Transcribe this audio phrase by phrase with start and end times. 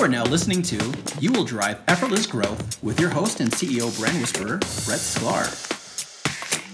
[0.00, 4.18] are now listening to You Will Drive Effortless Growth with your host and CEO brand
[4.18, 5.44] whisperer, Brett Sklar.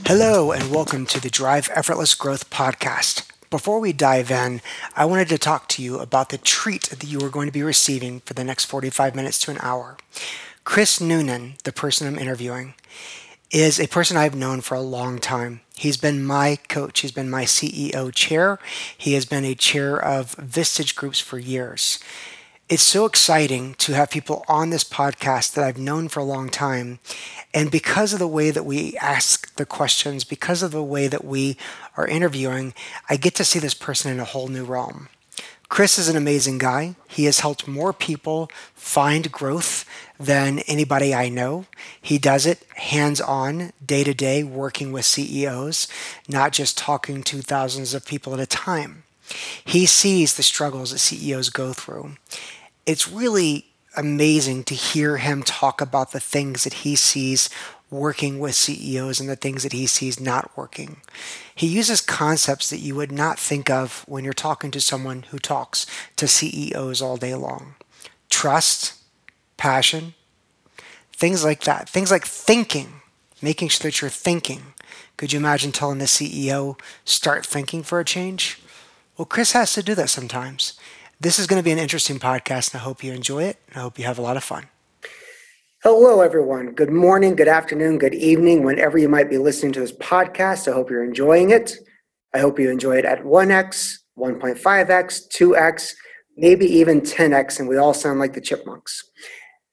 [0.06, 3.28] Hello, and welcome to the Drive Effortless Growth podcast.
[3.50, 4.60] Before we dive in,
[4.94, 7.64] I wanted to talk to you about the treat that you are going to be
[7.64, 9.96] receiving for the next 45 minutes to an hour.
[10.62, 12.74] Chris Noonan, the person I'm interviewing,
[13.50, 15.62] is a person I've known for a long time.
[15.74, 18.60] He's been my coach, he's been my CEO chair,
[18.96, 21.98] he has been a chair of Vistage Groups for years.
[22.68, 26.48] It's so exciting to have people on this podcast that I've known for a long
[26.48, 26.98] time.
[27.54, 31.24] And because of the way that we ask the questions, because of the way that
[31.24, 31.56] we
[31.96, 32.74] are interviewing,
[33.08, 35.08] I get to see this person in a whole new realm.
[35.68, 36.96] Chris is an amazing guy.
[37.06, 39.84] He has helped more people find growth
[40.18, 41.66] than anybody I know.
[42.02, 45.86] He does it hands on, day to day, working with CEOs,
[46.28, 49.04] not just talking to thousands of people at a time.
[49.64, 52.16] He sees the struggles that CEOs go through.
[52.84, 57.48] It's really amazing to hear him talk about the things that he sees
[57.90, 61.00] working with CEOs and the things that he sees not working.
[61.54, 65.38] He uses concepts that you would not think of when you're talking to someone who
[65.38, 67.76] talks to CEOs all day long
[68.28, 68.94] trust,
[69.56, 70.14] passion,
[71.12, 71.88] things like that.
[71.88, 73.00] Things like thinking,
[73.40, 74.74] making sure that you're thinking.
[75.16, 78.60] Could you imagine telling the CEO, start thinking for a change?
[79.16, 80.74] Well, Chris has to do that sometimes.
[81.18, 83.56] This is going to be an interesting podcast, and I hope you enjoy it.
[83.74, 84.66] I hope you have a lot of fun.
[85.82, 86.72] Hello, everyone.
[86.72, 90.68] Good morning, good afternoon, good evening, whenever you might be listening to this podcast.
[90.68, 91.76] I hope you're enjoying it.
[92.34, 95.92] I hope you enjoy it at 1x, 1.5x, 2x,
[96.36, 99.02] maybe even 10x, and we all sound like the chipmunks.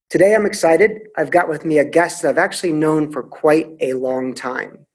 [0.09, 1.01] Today, I'm excited.
[1.17, 4.85] I've got with me a guest that I've actually known for quite a long time.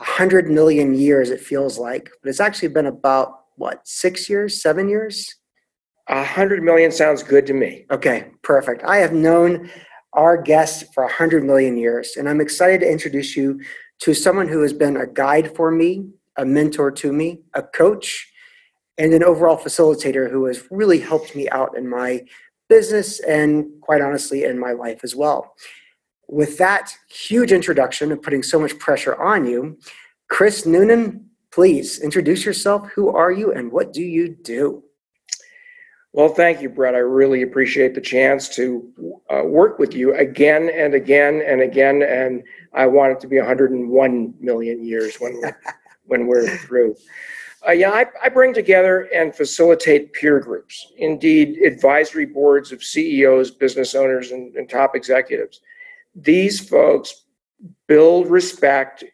[0.00, 4.60] A hundred million years, it feels like, but it's actually been about, what, six years,
[4.60, 5.34] seven years?
[6.08, 7.84] A hundred million sounds good to me.
[7.90, 8.84] Okay, perfect.
[8.84, 9.70] I have known
[10.16, 12.16] our guest for a 100 million years.
[12.16, 13.60] And I'm excited to introduce you
[14.00, 18.32] to someone who has been a guide for me, a mentor to me, a coach,
[18.98, 22.24] and an overall facilitator who has really helped me out in my
[22.68, 25.54] business and, quite honestly, in my life as well.
[26.28, 29.78] With that huge introduction of putting so much pressure on you,
[30.28, 32.86] Chris Noonan, please introduce yourself.
[32.90, 34.84] Who are you and what do you do?
[36.12, 36.94] Well, thank you, Brett.
[36.94, 42.02] I really appreciate the chance to uh, work with you again and again and again.
[42.02, 42.42] And
[42.74, 45.58] I want it to be 101 million years when we're,
[46.04, 46.94] when we're through.
[47.66, 53.50] Uh, yeah, I, I bring together and facilitate peer groups, indeed, advisory boards of CEOs,
[53.50, 55.62] business owners, and, and top executives.
[56.14, 57.22] These folks
[57.86, 59.04] build respect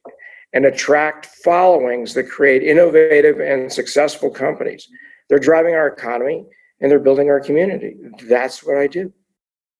[0.52, 4.88] and attract followings that create innovative and successful companies.
[5.28, 6.44] They're driving our economy
[6.80, 7.96] and they're building our community.
[8.24, 9.12] That's what I do.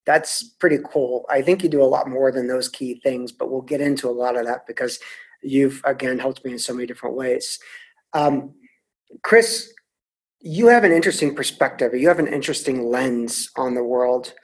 [0.06, 1.26] That's pretty cool.
[1.28, 4.08] I think you do a lot more than those key things, but we'll get into
[4.08, 4.98] a lot of that because
[5.42, 7.58] you've, again, helped me in so many different ways.
[8.12, 8.54] Um,
[9.22, 9.72] Chris,
[10.40, 14.34] you have an interesting perspective, you have an interesting lens on the world.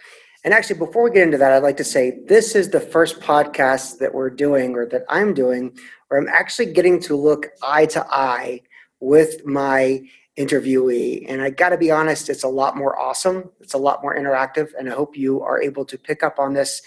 [0.45, 3.21] And actually, before we get into that, I'd like to say this is the first
[3.21, 5.77] podcast that we're doing or that I'm doing
[6.09, 8.63] where I'm actually getting to look eye to eye
[9.01, 10.01] with my
[10.39, 11.27] interviewee.
[11.29, 13.51] And I got to be honest, it's a lot more awesome.
[13.61, 14.69] It's a lot more interactive.
[14.79, 16.81] And I hope you are able to pick up on this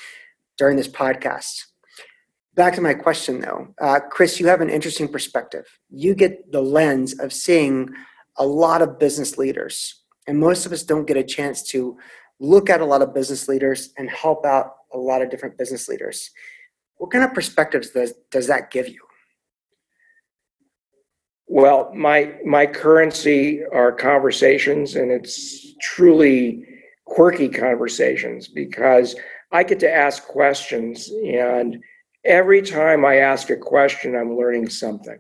[0.57, 1.66] during this podcast.
[2.56, 5.66] Back to my question though, uh, Chris, you have an interesting perspective.
[5.90, 7.90] You get the lens of seeing
[8.38, 10.01] a lot of business leaders.
[10.28, 11.97] And most of us don't get a chance to
[12.41, 15.88] look at a lot of business leaders and help out a lot of different business
[15.88, 16.31] leaders.
[16.97, 19.00] What kind of perspectives does, does that give you?
[21.47, 26.66] Well, my my currency are conversations, and it's truly
[27.03, 29.18] quirky conversations because
[29.52, 31.84] I get to ask questions, and
[32.23, 35.19] every time I ask a question, I'm learning something.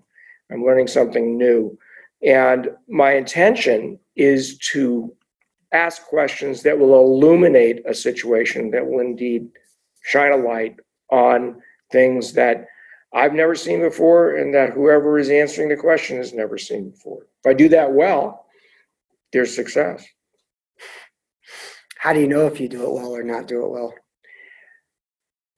[0.49, 1.77] I'm learning something new,
[2.23, 5.13] and my intention is to
[5.73, 9.47] ask questions that will illuminate a situation that will indeed
[10.03, 10.75] shine a light
[11.09, 12.65] on things that
[13.13, 17.23] I've never seen before, and that whoever is answering the question has never seen before.
[17.43, 18.45] If I do that well,
[19.33, 20.05] there's success.
[21.97, 23.93] How do you know if you do it well or not do it well?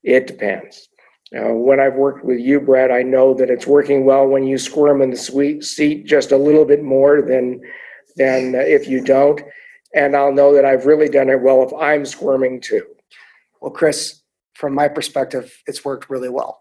[0.03, 0.89] It depends.
[1.35, 4.57] Uh, when I've worked with you, Brad, I know that it's working well when you
[4.57, 7.61] squirm in the sweet seat just a little bit more than
[8.15, 9.41] than if you don't,
[9.93, 12.85] and I'll know that I've really done it well if I'm squirming too.
[13.61, 14.21] Well, Chris,
[14.55, 16.59] from my perspective, it's worked really well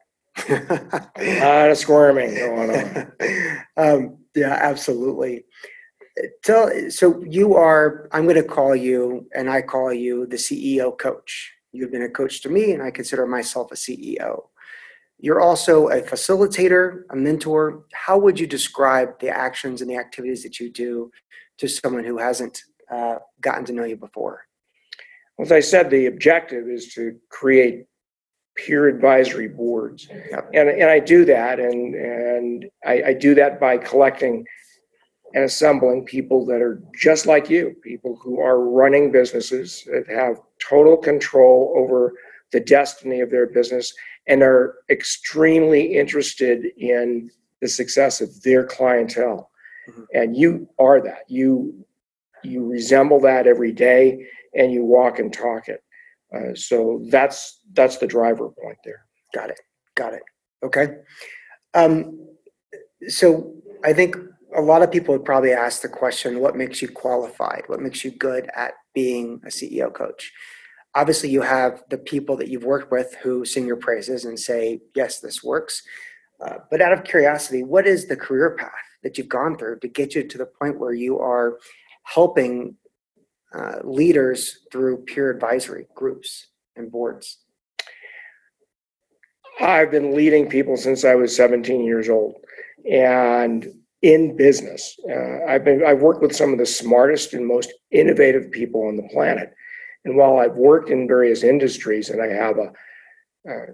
[0.49, 3.13] a lot of squirming going on.
[3.77, 5.45] um, yeah, absolutely.
[6.43, 10.97] tell so you are i'm going to call you and i call you the ceo
[10.97, 14.43] coach you've been a coach to me and i consider myself a ceo
[15.19, 20.43] you're also a facilitator a mentor how would you describe the actions and the activities
[20.43, 21.11] that you do
[21.59, 24.45] to someone who hasn't uh, gotten to know you before
[25.41, 27.87] as i said the objective is to create
[28.55, 30.09] peer advisory boards
[30.53, 34.45] and, and i do that and, and I, I do that by collecting
[35.35, 40.41] and assembling people that are just like you, people who are running businesses that have
[40.59, 42.13] total control over
[42.53, 43.95] the destiny of their business
[44.27, 47.31] and are extremely interested in
[47.61, 49.51] the success of their clientele.
[49.89, 50.07] Mhm.
[50.13, 51.25] And you are that.
[51.29, 51.85] You
[52.45, 55.83] you resemble that every day, and you walk and talk it.
[56.35, 59.05] Uh, so that's that's the driver point there.
[59.35, 59.61] got it.
[59.95, 60.23] Got it.
[60.63, 60.97] Okay.
[61.75, 62.27] Um,
[63.09, 63.55] so
[63.85, 64.17] i think
[64.55, 67.63] a lot of people would probably ask the question what makes you qualified?
[67.69, 70.31] What makes you good at being a ceo coach?
[70.95, 74.81] Obviously you have the people that you've worked with who sing your praises and say
[74.95, 75.83] yes this works.
[76.45, 78.71] Uh, but out of curiosity what is the career path
[79.03, 81.59] that you've gone through to get you to the point where you are
[82.03, 82.77] helping
[83.55, 87.39] uh, leaders through peer advisory groups and boards
[89.61, 92.35] I've been leading people since I was 17 years old,
[92.91, 93.67] and
[94.03, 98.51] in business, uh, I've been I've worked with some of the smartest and most innovative
[98.51, 99.53] people on the planet.
[100.05, 102.73] And while I've worked in various industries, and I have a
[103.49, 103.67] uh,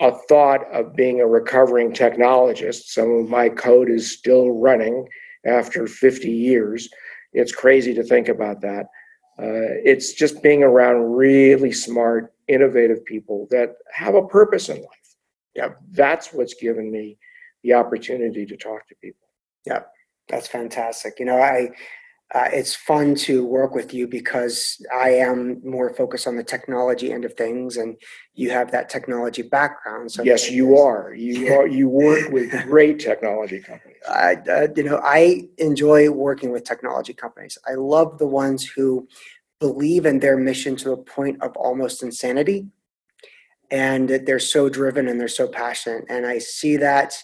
[0.00, 5.06] a thought of being a recovering technologist, some of my code is still running
[5.46, 6.88] after 50 years.
[7.32, 8.86] It's crazy to think about that.
[9.38, 15.16] Uh, it's just being around really smart, innovative people that have a purpose in life.
[15.56, 17.18] Yeah, that's what's given me
[17.62, 19.26] the opportunity to talk to people.
[19.66, 19.80] Yeah,
[20.28, 21.14] that's fantastic.
[21.18, 21.70] You know, I
[22.34, 27.12] uh, it's fun to work with you because I am more focused on the technology
[27.12, 27.96] end of things, and
[28.34, 30.10] you have that technology background.
[30.10, 31.14] So yes, you are.
[31.14, 31.68] You are.
[31.68, 33.98] You work with great technology companies.
[34.08, 37.56] I, uh, you know, I enjoy working with technology companies.
[37.68, 39.06] I love the ones who
[39.60, 42.66] believe in their mission to a point of almost insanity,
[43.70, 46.04] and that they're so driven and they're so passionate.
[46.08, 47.16] And I see that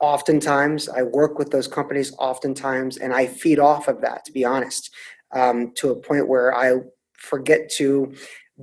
[0.00, 0.88] oftentimes.
[0.88, 4.24] I work with those companies oftentimes, and I feed off of that.
[4.26, 4.90] To be honest,
[5.32, 6.74] um, to a point where I
[7.16, 8.14] forget to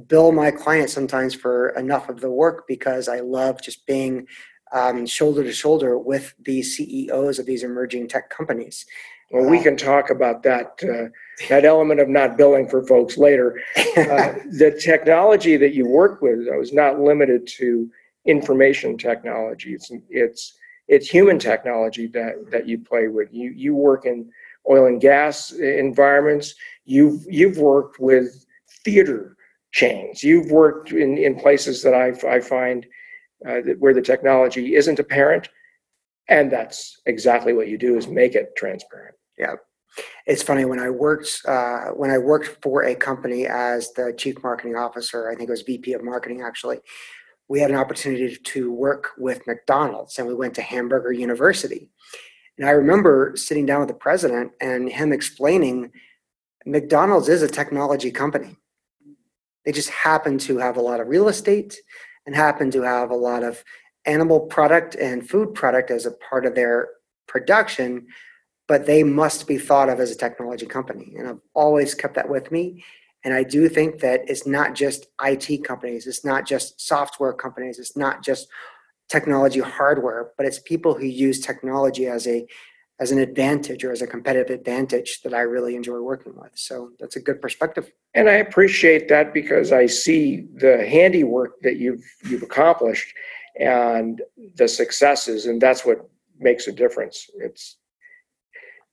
[0.08, 4.28] bill my clients sometimes for enough of the work because I love just being
[4.74, 8.86] um, shoulder to shoulder with the CEOs of these emerging tech companies.
[9.32, 11.10] Well, we can talk about that uh,
[11.50, 13.60] that element of not billing for folks later.
[13.96, 17.90] Uh, the technology that you work with though, is not limited to
[18.26, 19.74] information technology.
[19.74, 23.30] It's it's it's human technology that that you play with.
[23.32, 24.30] You you work in
[24.70, 26.56] oil and gas environments.
[26.86, 28.46] You've you've worked with
[28.84, 29.36] theater
[29.72, 30.24] chains.
[30.24, 32.86] You've worked in, in places that I, I find
[33.48, 35.50] uh, where the technology isn't apparent,
[36.30, 39.16] and that's exactly what you do is make it transparent.
[39.38, 39.56] Yeah.
[40.26, 44.42] It's funny when I worked uh, when I worked for a company as the chief
[44.44, 45.30] marketing officer.
[45.30, 46.80] I think it was VP of marketing actually.
[47.48, 51.90] We had an opportunity to work with McDonald's, and we went to Hamburger University.
[52.58, 55.92] And I remember sitting down with the president and him explaining
[56.66, 58.56] McDonald's is a technology company.
[59.66, 61.76] They just happen to have a lot of real estate
[62.26, 63.64] and happen to have a lot of
[64.06, 66.90] animal product and food product as a part of their
[67.28, 68.08] production,
[68.68, 71.14] but they must be thought of as a technology company.
[71.18, 72.84] And I've always kept that with me.
[73.26, 77.80] And I do think that it's not just IT companies, it's not just software companies,
[77.80, 78.48] it's not just
[79.10, 82.46] technology hardware, but it's people who use technology as a
[83.00, 86.52] as an advantage or as a competitive advantage that I really enjoy working with.
[86.54, 87.92] So that's a good perspective.
[88.14, 93.12] And I appreciate that because I see the handiwork that you've you've accomplished
[93.60, 94.22] and
[94.56, 97.28] the successes, and that's what makes a difference.
[97.38, 97.78] It's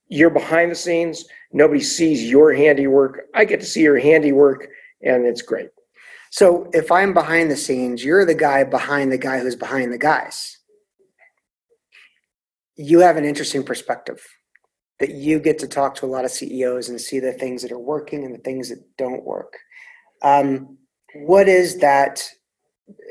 [0.07, 1.25] you're behind the scenes.
[1.53, 3.27] Nobody sees your handiwork.
[3.35, 4.67] I get to see your handiwork,
[5.01, 5.69] and it's great.
[6.31, 9.99] So if I'm behind the scenes, you're the guy behind the guy who's behind the
[9.99, 10.57] guys.
[12.75, 14.19] You have an interesting perspective
[14.99, 17.71] that you get to talk to a lot of CEOs and see the things that
[17.71, 19.53] are working and the things that don't work.
[20.23, 20.77] Um,
[21.13, 22.27] what is that?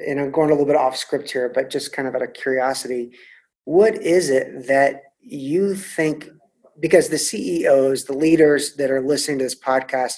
[0.05, 2.33] And I'm going a little bit off script here, but just kind of out of
[2.33, 3.13] curiosity,
[3.65, 6.29] what is it that you think?
[6.81, 10.15] Because the CEOs, the leaders that are listening to this podcast,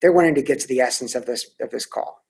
[0.00, 2.22] they're wanting to get to the essence of this of this call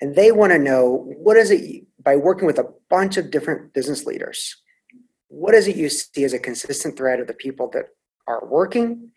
[0.00, 3.72] and they want to know what is it by working with a bunch of different
[3.74, 4.56] business leaders
[5.34, 7.86] what is it you see as a consistent thread of the people that
[8.28, 9.10] are working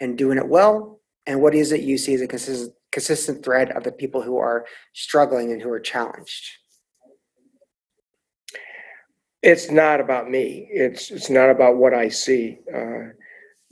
[0.00, 1.00] and doing it well?
[1.26, 4.36] And what is it you see as a consistent, consistent thread of the people who
[4.36, 6.50] are struggling and who are challenged?
[9.42, 10.68] It's not about me.
[10.70, 13.10] It's it's not about what I see, uh,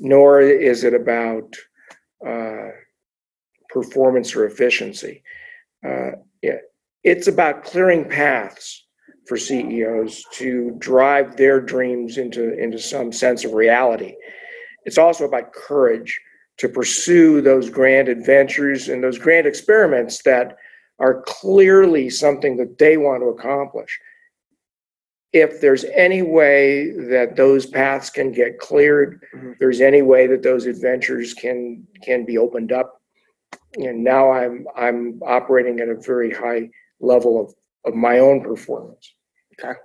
[0.01, 1.55] nor is it about
[2.27, 2.71] uh,
[3.69, 5.23] performance or efficiency.
[5.87, 6.57] Uh, yeah,
[7.05, 8.87] it's about clearing paths
[9.27, 14.15] for CEOs to drive their dreams into into some sense of reality.
[14.85, 16.19] It's also about courage
[16.59, 20.57] to pursue those grand adventures and those grand experiments that
[20.99, 23.99] are clearly something that they want to accomplish
[25.33, 29.59] if there's any way that those paths can get cleared, Mhm.
[29.59, 33.01] there's any way that those adventures can can be opened up.
[33.79, 36.71] And now I'm I'm operating at a very high
[37.01, 39.15] level of of my own performance.
[39.59, 39.79] Okay.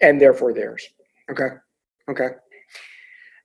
[0.00, 0.88] And therefore theirs.
[1.30, 1.48] Okay.
[2.08, 2.28] Okay.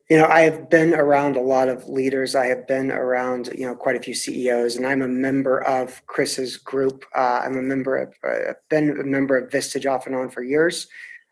[0.09, 2.33] You know, I have been around a lot of leaders.
[2.33, 6.01] I have been around, you know, quite a few CEOs, and I'm a member of
[6.05, 7.03] Chris's group.
[7.13, 10.29] Uh, I'm a member of, uh, I've been a member of Vistage off and on
[10.29, 10.87] for years.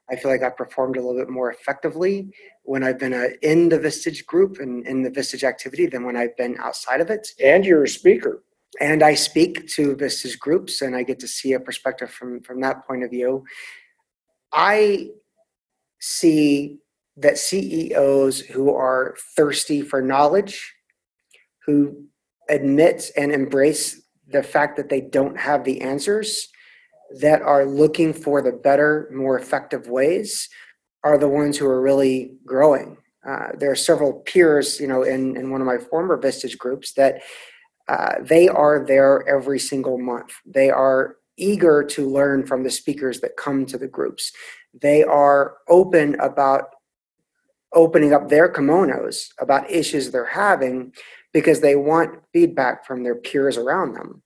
[0.10, 2.32] I feel like I've performed a little bit more effectively
[2.64, 6.16] when I've been uh, in the Vistage group and in the Vistage activity than when
[6.16, 7.28] I've been outside of it.
[7.44, 8.44] And you're a speaker.
[8.80, 12.60] And I speak to Vistage groups, and I get to see a perspective from from
[12.62, 13.46] that point of view.
[14.52, 15.10] I
[16.00, 16.80] see
[17.18, 20.74] that CEOs who are thirsty for knowledge,
[21.66, 22.06] who
[22.50, 26.50] admit and embrace the fact that they don't have the answers,
[27.20, 30.50] that are looking for the better, more effective ways,
[31.04, 32.98] are the ones who are really growing.
[33.28, 36.94] Uh, there are several peers, you know, in, in one of my former Vistage groups
[36.94, 37.22] that
[37.88, 40.34] uh, they are there every single month.
[40.46, 44.32] They are eager to learn from the speakers that come to the groups.
[44.74, 46.70] They are open about
[47.74, 50.94] opening up their kimonos about issues they're having
[51.34, 54.24] because they want feedback from their peers around them.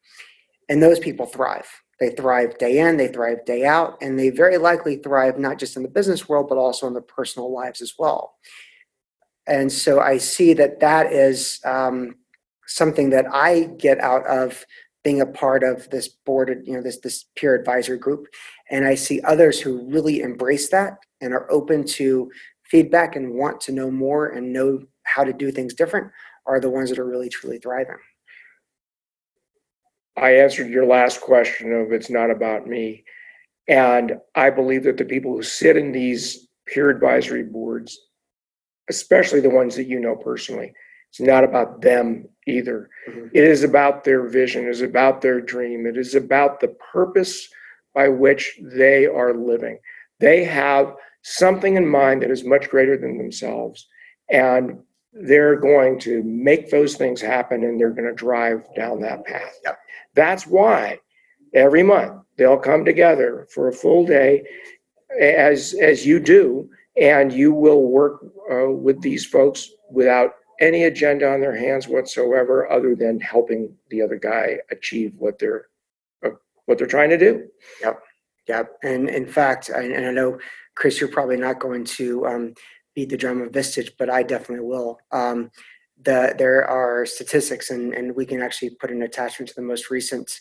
[0.70, 1.68] And those people thrive.
[2.00, 5.76] They thrive day in, they thrive day out, and they very likely thrive not just
[5.76, 8.36] in the business world, but also in their personal lives as well.
[9.48, 12.16] And so I see that that is um,
[12.68, 14.66] something that I get out of
[15.04, 18.28] being a part of this board, you know, this this peer advisory group,
[18.70, 22.30] and I see others who really embrace that and are open to
[22.64, 26.12] feedback and want to know more and know how to do things different
[26.46, 27.98] are the ones that are really truly thriving.
[30.20, 33.04] I answered your last question of it's not about me.
[33.68, 38.00] And I believe that the people who sit in these peer advisory boards,
[38.90, 40.74] especially the ones that you know personally,
[41.10, 42.90] it's not about them either.
[43.08, 43.30] Mhm.
[43.34, 47.50] It is about their vision, it is about their dream, it is about the purpose
[47.94, 49.80] by which they are living.
[50.20, 53.88] They have something in mind that is much greater than themselves.
[54.30, 54.80] And
[55.14, 59.58] they're going to make those things happen and they're going to drive down that path.
[59.66, 59.80] Yep.
[60.16, 61.00] That's why
[61.54, 64.44] every month they'll come together for a full day
[65.20, 71.28] as as you do and you will work uh, with these folks without any agenda
[71.32, 75.66] on their hands whatsoever other than helping the other guy achieve what they're
[76.24, 76.30] uh,
[76.66, 77.48] what they're trying to do
[77.82, 78.00] Yep.
[78.48, 78.78] Yep.
[78.84, 80.38] and in fact, and and I know,
[80.76, 82.54] Chris, you're probably not going to um,
[83.06, 85.00] the drum of Vistage, but I definitely will.
[85.12, 85.52] Um,
[86.02, 89.90] the there are statistics, and and we can actually put an attachment to the most
[89.90, 90.40] recent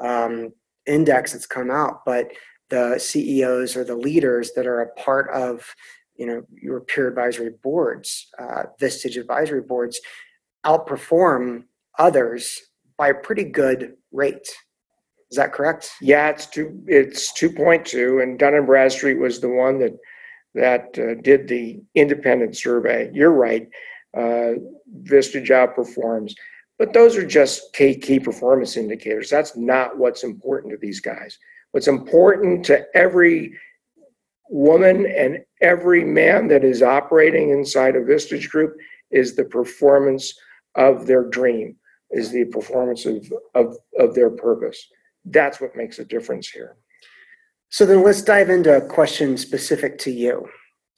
[0.00, 0.52] um,
[0.86, 2.04] index that's come out.
[2.04, 2.32] But
[2.72, 5.74] the CEOs or the leaders that are a part of,
[6.16, 10.00] you know, your peer advisory boards, uh, Vistage advisory boards,
[10.64, 11.64] outperform
[11.98, 12.62] others
[12.96, 14.48] by a pretty good rate.
[15.30, 15.90] Is that correct?
[16.00, 19.92] Yeah, it's two, it's two point two, and Dun and Bradstreet was the one that,
[20.54, 23.10] that uh, did the independent survey.
[23.12, 23.68] You're right.
[24.16, 24.54] Uh,
[25.04, 26.34] Vistage outperforms,
[26.78, 29.30] but those are just key, key performance indicators.
[29.30, 31.38] That's not what's important to these guys.
[31.70, 33.58] What's important to every
[34.50, 38.76] woman and every man that is operating inside a Vistage group
[39.10, 40.34] is the performance
[40.74, 41.76] of their dream,
[42.10, 44.88] is the performance of, of, of their purpose.
[45.24, 46.76] That's what makes a difference here.
[47.72, 50.46] So then let's dive into a question specific to you.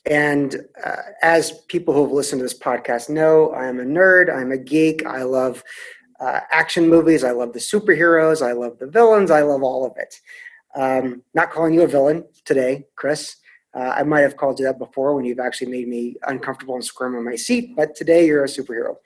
[0.06, 4.28] And uh, as people who have listened to this podcast know, I am a nerd,
[4.28, 5.62] I'm a geek, I love
[6.18, 9.92] uh, action movies, I love the superheroes, I love the villains, I love all of
[9.98, 10.16] it.
[10.74, 13.36] Um, not calling you a villain today, Chris.
[13.72, 16.84] Uh, I might have called you that before when you've actually made me uncomfortable and
[16.84, 18.96] squirm on my seat, but today you're a superhero.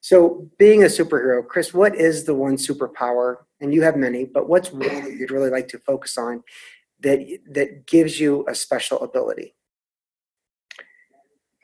[0.00, 3.36] So, being a superhero, Chris, what is the one superpower?
[3.60, 6.42] And you have many, but what's one that you'd really like to focus on
[7.02, 9.54] that that gives you a special ability?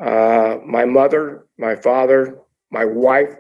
[0.01, 2.39] Uh, my mother, my father,
[2.71, 3.35] my wife,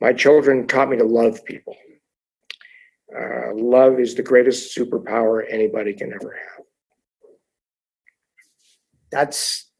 [0.00, 1.76] my children taught me to love people.
[3.16, 6.64] Uh, love is the greatest superpower anybody can ever have.
[9.10, 9.70] That's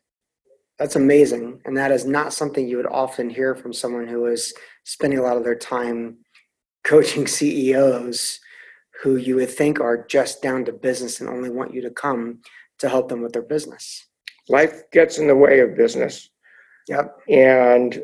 [0.78, 4.52] that's amazing, and that is not something you would often hear from someone who is
[4.85, 6.19] spending a lot of their time
[6.85, 8.40] coaching CEOs
[9.03, 12.41] who you would think are just down to business and only want you to come
[12.79, 14.07] to help them with their business.
[14.49, 16.31] Life gets in the way of business.
[16.89, 17.17] Yep.
[17.29, 18.03] And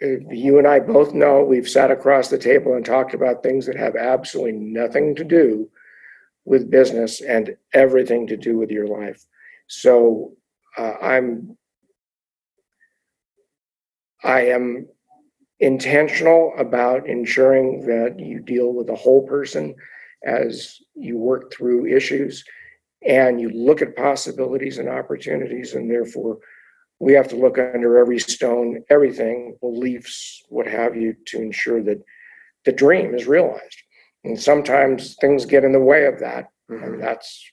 [0.00, 3.76] you and I both know we've sat across the table and talked about things that
[3.76, 5.70] have absolutely nothing to do
[6.44, 9.24] with business and everything to do with your life.
[9.68, 10.32] So
[10.76, 11.56] uh, I'm
[14.24, 14.88] I am
[15.60, 19.74] intentional about ensuring that you deal with the whole person
[20.24, 22.44] as you work through issues
[23.06, 26.38] and you look at possibilities and opportunities and therefore
[27.00, 32.02] we have to look under every stone everything beliefs what have you to ensure that
[32.64, 33.82] the dream is realized.
[34.24, 36.84] And sometimes things get in the way of that mm-hmm.
[36.84, 37.44] and that's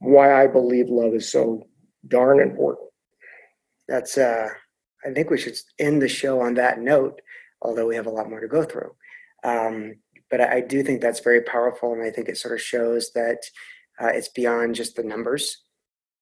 [0.00, 1.66] why i believe love is so
[2.06, 2.88] darn important.
[3.88, 4.48] That's uh
[5.04, 7.20] i think we should end the show on that note
[7.62, 8.94] although we have a lot more to go through.
[9.44, 9.96] Um,
[10.30, 13.38] but I, do think that's very powerful, and I think it sort of shows that
[14.00, 15.62] uh, it's beyond just the numbers.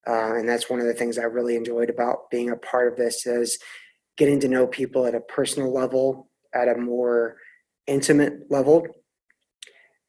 [0.07, 2.97] Uh, and that's one of the things I really enjoyed about being a part of
[2.97, 3.59] this is
[4.17, 7.37] getting to know people at a personal level, at a more
[7.89, 8.87] intimate level,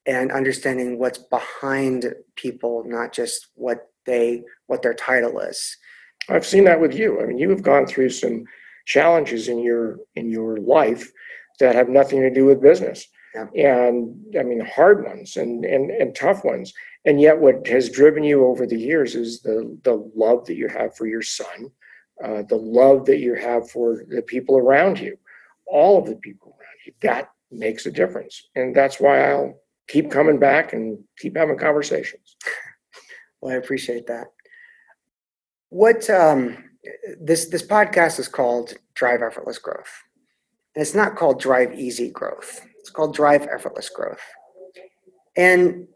[0.06, 5.76] and understanding what's behind people, not just what they what their title is.
[6.30, 7.20] I've seen that with you.
[7.22, 8.46] I mean, you have gone through some
[8.86, 11.12] challenges in your in your life
[11.60, 13.08] that have nothing to do with business
[13.56, 16.74] and I mean hard ones and, and and tough ones.
[17.06, 20.68] And yet, what has driven you over the years is the the love that you
[20.68, 21.72] have for your son,
[22.24, 25.18] uh, the love that you have for the people around you,
[25.68, 26.94] all of the people around you.
[27.02, 32.36] That makes a difference, and that's why I'll keep coming back and keep having conversations.
[33.40, 34.32] Well, I appreciate that.
[35.70, 36.58] What um,
[37.20, 40.04] this this podcast is called Drive Effortless Growth.
[40.76, 42.62] And it's not called Drive Easy Growth.
[42.88, 44.22] It's called Drive Effortless Growth.
[45.36, 45.90] And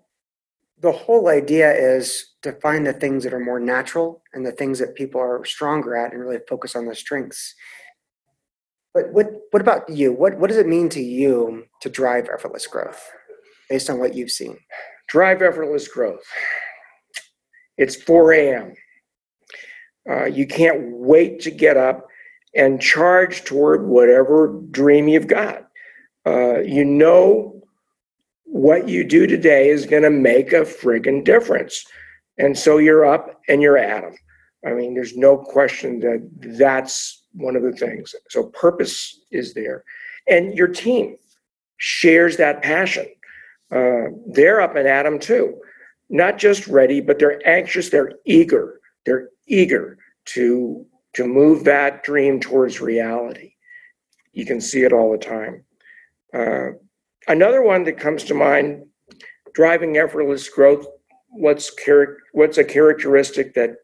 [0.82, 4.78] the whole idea is to find the things that are more natural and the things
[4.80, 7.56] that people are stronger at and really focus on their strengths.
[8.94, 10.12] But what, what about you?
[10.12, 13.10] What, what does it mean to you to drive effortless growth
[13.70, 14.58] based on what you've seen?
[15.08, 16.26] Drive effortless growth.
[17.78, 18.74] It's 4 a.m.
[20.10, 22.06] Uh, you can't wait to get up
[22.54, 25.71] and charge toward whatever dream you've got
[26.26, 27.62] uh, you know
[28.46, 31.86] what you do today is going to make a friggin' difference.
[32.38, 34.16] And so you're up and you're at them.
[34.66, 38.14] I mean, there's no question that that's one of the things.
[38.30, 39.84] So purpose is there.
[40.28, 41.16] And your team
[41.78, 43.08] shares that passion.
[43.72, 45.58] Uh, they're up and at them too.
[46.10, 48.82] Not just ready, but they're anxious, they're eager.
[49.06, 53.54] They're eager to, to move that dream towards reality.
[54.34, 55.64] You can see it all the time.
[56.34, 56.72] Uh,
[57.28, 58.86] another one that comes to mind,
[59.54, 60.86] driving effortless growth.
[61.30, 63.76] What's char- what's a characteristic that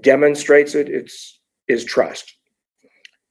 [0.00, 0.88] demonstrates it?
[0.88, 2.36] It's is trust.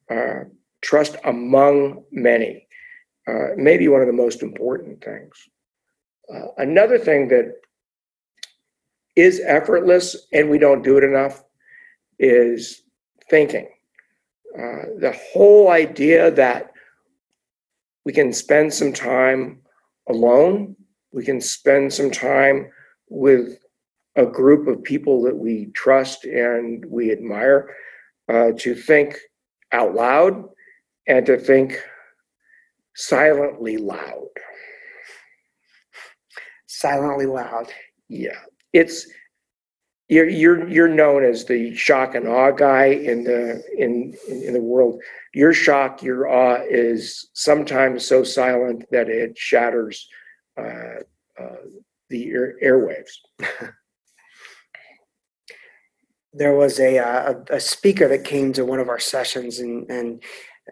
[0.10, 0.46] Uh,
[0.82, 2.68] trust among many.
[3.28, 5.32] Uh, maybe one of the most important things.
[6.34, 7.54] Uh, another thing that
[9.16, 11.44] is effortless and we don't do it enough
[12.20, 12.84] is
[13.30, 13.68] thinking.
[14.58, 16.71] Uh, the whole idea that
[18.06, 19.62] we can spend some time
[20.10, 20.76] alone.
[21.12, 22.72] We can spend some time
[23.10, 23.60] with
[24.16, 27.76] a group of people that we trust and we admire
[28.30, 29.18] uh, to think
[29.72, 30.44] out loud
[31.08, 31.80] and to think
[32.96, 34.28] silently loud.
[36.68, 37.68] Silently loud.
[38.10, 38.40] Yeah.
[38.74, 39.08] It's
[40.12, 44.62] you're you're you're known as the shock and awe guy in the in in the
[44.62, 45.02] world.
[45.34, 50.10] Your shock, your awe is sometimes so silent that it shatters
[50.60, 51.00] uh,
[51.40, 51.62] uh,
[52.10, 53.14] the air, airwaves.
[56.34, 59.90] there was a, uh, a, a speaker that came to one of our sessions, and
[59.90, 60.22] and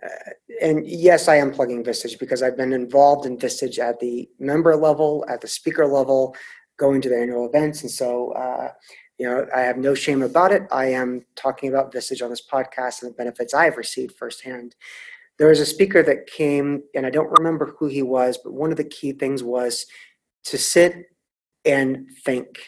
[0.03, 4.27] uh, and yes, I am plugging Vistage because I've been involved in Vistage at the
[4.37, 6.35] member level, at the speaker level,
[6.77, 8.71] going to the annual events, and so uh,
[9.19, 10.63] you know, I have no shame about it.
[10.71, 14.75] I am talking about Vistage on this podcast and the benefits I've received firsthand.
[15.37, 18.71] There was a speaker that came, and I don't remember who he was, but one
[18.71, 19.85] of the key things was
[20.45, 21.05] to sit
[21.65, 22.59] and think.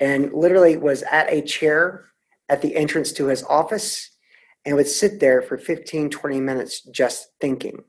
[0.00, 2.06] And literally was at a chair
[2.48, 4.10] at the entrance to his office
[4.64, 7.84] and would sit there for 15, 20 minutes just thinking.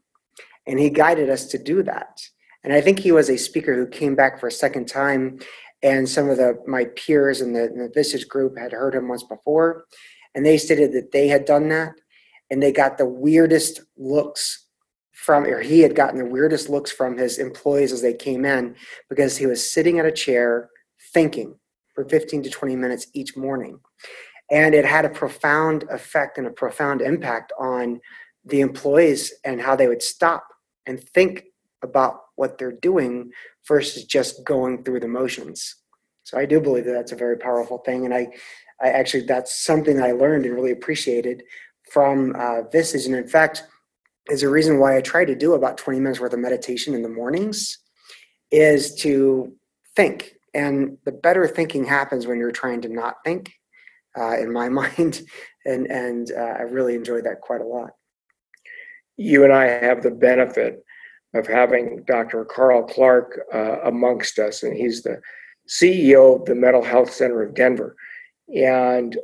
[0.68, 2.22] And he guided us to do that.
[2.64, 5.40] And I think he was a speaker who came back for a second time,
[5.86, 9.24] and some of the my peers in the, in the group had heard him once
[9.24, 9.86] before,
[10.34, 11.94] and they stated that they had done that,
[12.50, 14.66] and they got the weirdest looks
[15.12, 18.76] from, or he had gotten the weirdest looks from his employees as they came in
[19.10, 20.70] because he was sitting at a chair
[21.14, 21.56] thinking
[21.94, 23.80] for 15 to 20 minutes each morning.
[24.52, 28.02] And it had a profound effect and a profound impact on
[28.44, 30.48] the employees and how they would stop
[30.86, 31.46] and think
[31.82, 33.32] about what they're doing
[33.68, 35.76] versus just going through the motions.
[36.24, 38.06] So I do believe that that's a very powerful thing.
[38.06, 38.28] And I,
[38.82, 41.44] I actually, that's something I learned and really appreciated
[41.92, 43.06] from uh, Vistage.
[43.06, 43.64] And in fact,
[44.30, 47.04] is a reason why I try to do about 20 minutes worth of meditation in
[47.04, 47.78] the mornings
[48.52, 49.54] is to
[49.96, 50.34] think.
[50.54, 53.54] And the better thinking happens when you're trying to not think,
[54.18, 55.22] uh, in my mind.
[55.66, 57.92] And, and uh, I really enjoyed that quite a lot.
[59.18, 60.84] You and I have the benefit
[61.36, 62.46] of having Dr.
[62.46, 65.22] Carl Clark uh, amongst us, and he's the
[65.68, 67.96] CEO of the Mental Health Center of Denver.
[68.56, 69.18] And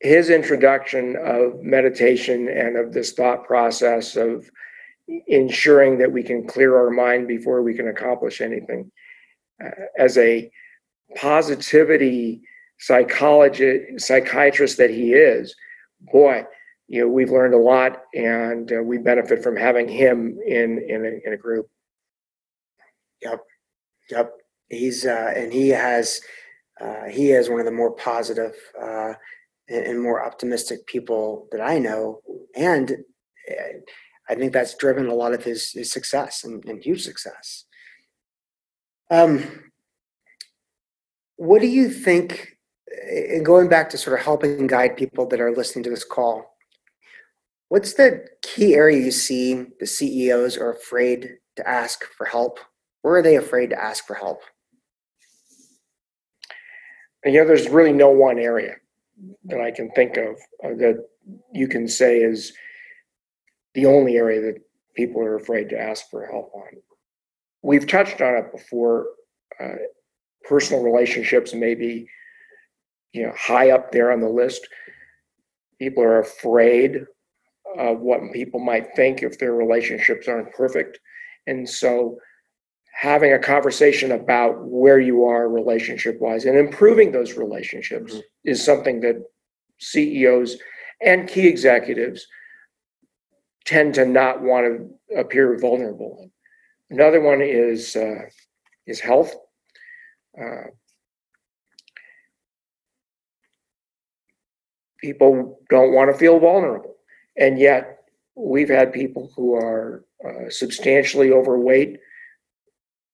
[0.00, 4.50] his introduction of meditation and of this thought process of
[5.28, 8.90] ensuring that we can clear our mind before we can accomplish anything
[9.64, 10.50] uh, as a
[11.16, 12.42] positivity
[12.78, 15.54] psychologist psychiatrist that he is
[16.12, 16.44] boy
[16.88, 21.04] you know we've learned a lot and uh, we benefit from having him in in
[21.04, 21.68] a, in a group
[23.22, 23.40] yep
[24.10, 24.32] yep
[24.68, 26.20] he's uh, and he has
[26.80, 29.14] uh, he is one of the more positive uh,
[29.68, 32.20] and, more optimistic people that I know.
[32.54, 32.90] And
[33.48, 33.78] eh,
[34.28, 37.64] I think that's driven a lot of his, his success and, and huge success.
[39.10, 39.70] Um,
[41.36, 42.56] what do you think,
[43.08, 46.53] and going back to sort of helping guide people that are listening to this call,
[47.74, 52.60] what's the key area you see the CEOs are afraid to ask for help?
[53.02, 54.42] Where are they afraid to ask for help?
[57.24, 58.76] And you know, there's really no one area
[59.46, 61.04] that I can think of uh, that
[61.52, 62.52] you can say is
[63.74, 64.62] the only area that
[64.94, 66.78] people are afraid to ask for help on.
[67.62, 69.06] We've touched on it before.
[69.58, 69.78] Uh,
[70.44, 72.06] personal relationships may be,
[73.12, 74.64] you know, high up there on the list.
[75.80, 77.04] People are afraid
[77.78, 80.98] of what people might think if their relationships aren't perfect,
[81.46, 82.18] and so
[82.94, 88.20] having a conversation about where you are relationship wise and improving those relationships mm-hmm.
[88.44, 89.16] is something that
[89.80, 90.56] CEOs
[91.02, 92.26] and key executives
[93.64, 96.30] tend to not want to appear vulnerable.
[96.90, 98.22] Another one is uh,
[98.86, 99.34] is health.
[100.38, 100.68] Uh,
[104.98, 106.93] people don't want to feel vulnerable,
[107.36, 111.98] and yet we've had people who are uh, substantially overweight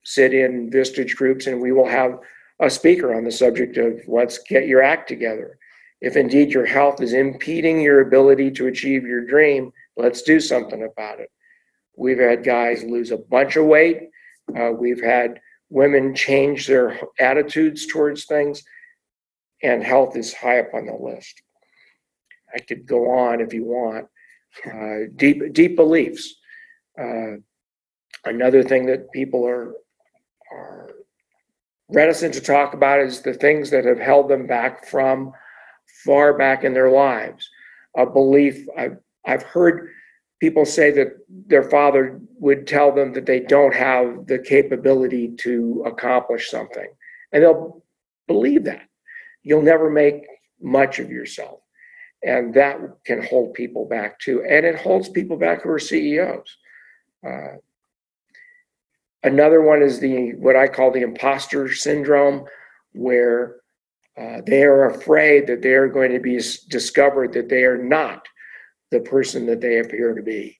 [0.03, 2.19] sit in Vistage groups and we will have
[2.59, 5.57] a speaker on the subject of let's get your act together.
[5.99, 10.83] If indeed your health is impeding your ability to achieve your dream, let's do something
[10.83, 11.29] about it.
[11.95, 14.09] We've had guys lose a bunch of weight.
[14.57, 18.63] Uh, we've had women change their attitudes towards things,
[19.61, 21.41] and health is high up on the list.
[22.53, 24.07] I could go on if you want.
[24.65, 26.35] Uh, deep, deep beliefs.
[26.99, 27.37] Uh,
[28.25, 29.73] another thing that people are
[30.51, 30.89] are
[31.89, 35.31] reticent to talk about is the things that have held them back from
[36.05, 37.49] far back in their lives.
[37.97, 39.89] A belief I've, I've heard
[40.39, 45.83] people say that their father would tell them that they don't have the capability to
[45.85, 46.87] accomplish something.
[47.31, 47.83] And they'll
[48.27, 48.87] believe that.
[49.43, 50.25] You'll never make
[50.61, 51.59] much of yourself.
[52.23, 54.43] And that can hold people back too.
[54.43, 56.57] And it holds people back who are CEOs.
[57.25, 57.57] Uh,
[59.23, 62.45] Another one is the what I call the imposter syndrome,
[62.93, 63.57] where
[64.17, 68.25] uh, they are afraid that they are going to be discovered that they are not
[68.89, 70.57] the person that they appear to be.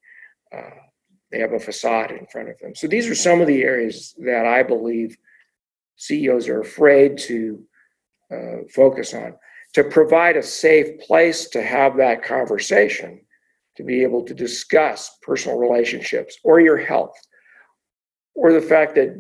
[0.56, 0.70] Uh,
[1.32, 2.76] they have a facade in front of them.
[2.76, 5.18] So these are some of the areas that I believe
[5.96, 7.64] CEOs are afraid to
[8.32, 9.36] uh, focus on.
[9.74, 13.22] To provide a safe place to have that conversation,
[13.78, 17.16] to be able to discuss personal relationships or your health
[18.36, 19.16] or the fact that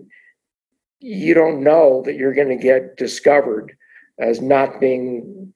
[0.99, 3.75] you don't know that you're going to get discovered
[4.19, 5.53] as not being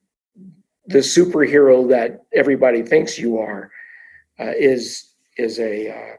[0.88, 3.72] the superhero that everybody thinks you are
[4.40, 6.16] uh, is is a uh,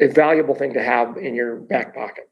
[0.00, 2.29] a valuable thing to have in your back pocket.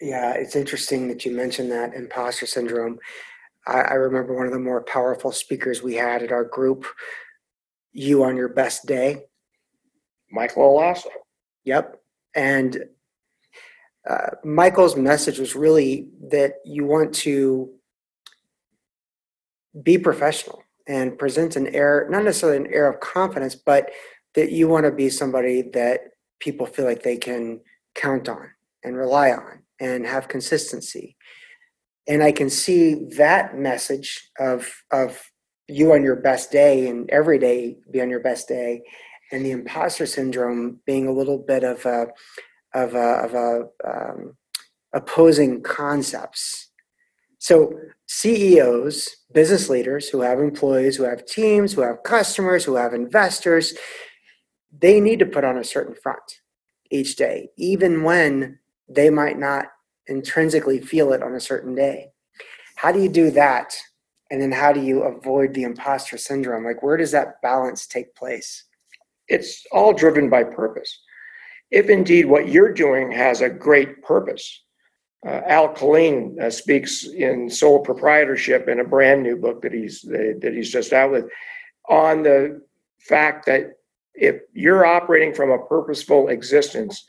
[0.00, 2.98] Yeah, it's interesting that you mentioned that imposter syndrome.
[3.66, 6.84] I, I remember one of the more powerful speakers we had at our group.
[7.92, 9.22] You on your best day.
[10.30, 11.08] Michael Allosso.
[11.64, 12.00] Yep.
[12.34, 12.84] And
[14.08, 17.70] uh, Michael's message was really that you want to
[19.82, 23.90] be professional and present an air, not necessarily an air of confidence, but
[24.34, 26.00] that you want to be somebody that
[26.38, 27.60] people feel like they can
[27.94, 28.50] count on
[28.84, 31.16] and rely on and have consistency.
[32.08, 35.20] And I can see that message of of
[35.68, 38.82] you on your best day and every day be on your best day,
[39.32, 42.08] and the imposter syndrome being a little bit of a
[42.74, 44.36] of a, of a um,
[44.92, 46.70] opposing concepts.
[47.38, 47.72] So
[48.06, 53.74] CEOs, business leaders who have employees, who have teams, who have customers, who have investors,
[54.78, 56.40] they need to put on a certain front
[56.90, 58.58] each day, even when
[58.88, 59.66] they might not
[60.06, 62.08] intrinsically feel it on a certain day.
[62.76, 63.74] How do you do that?
[64.30, 66.64] And then how do you avoid the imposter syndrome?
[66.64, 68.64] Like, where does that balance take place?
[69.28, 71.00] It's all driven by purpose.
[71.70, 74.62] If indeed what you're doing has a great purpose,
[75.26, 80.02] uh, Al Killeen uh, speaks in Sole Proprietorship in a brand new book that he's
[80.02, 81.24] that he's just out with
[81.88, 82.62] on the
[82.98, 83.72] fact that
[84.14, 87.04] if you're operating from a purposeful existence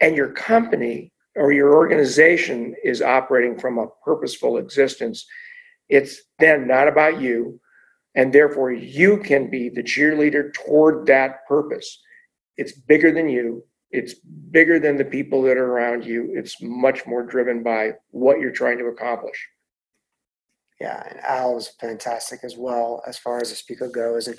[0.00, 5.26] and your company or your organization is operating from a purposeful existence,
[5.88, 7.60] it's then not about you.
[8.14, 12.00] And therefore, you can be the cheerleader toward that purpose.
[12.56, 14.14] It's bigger than you, it's
[14.50, 16.32] bigger than the people that are around you.
[16.34, 19.48] It's much more driven by what you're trying to accomplish.
[20.80, 24.28] Yeah, and Al is fantastic as well as far as a speaker goes.
[24.28, 24.38] And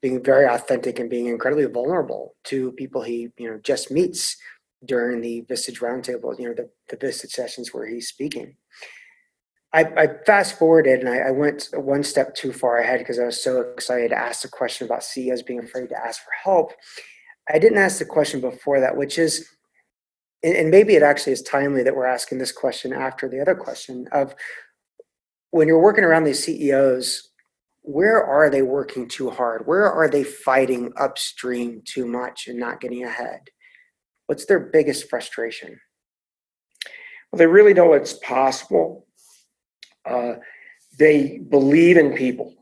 [0.00, 4.36] being very authentic and being incredibly vulnerable to people he you know just meets
[4.84, 8.56] during the Vistage Roundtable, you know the, the Vistage sessions where he's speaking.
[9.72, 13.24] I, I fast forwarded and I, I, went one step too far ahead because I
[13.24, 16.72] was so excited to ask the question about CEOs being afraid to ask for help.
[17.48, 19.48] I didn't ask the question before that, which is,
[20.42, 23.54] and, and maybe it actually is timely that we're asking this question after the other
[23.54, 24.34] question of
[25.50, 27.30] when you're working around these CEOs,
[27.82, 29.66] where are they working too hard?
[29.66, 33.50] Where are they fighting upstream too much and not getting ahead?
[34.30, 35.80] What's their biggest frustration?
[37.32, 39.08] Well, they really know it's possible.
[40.08, 40.34] Uh,
[41.00, 42.54] they believe in people.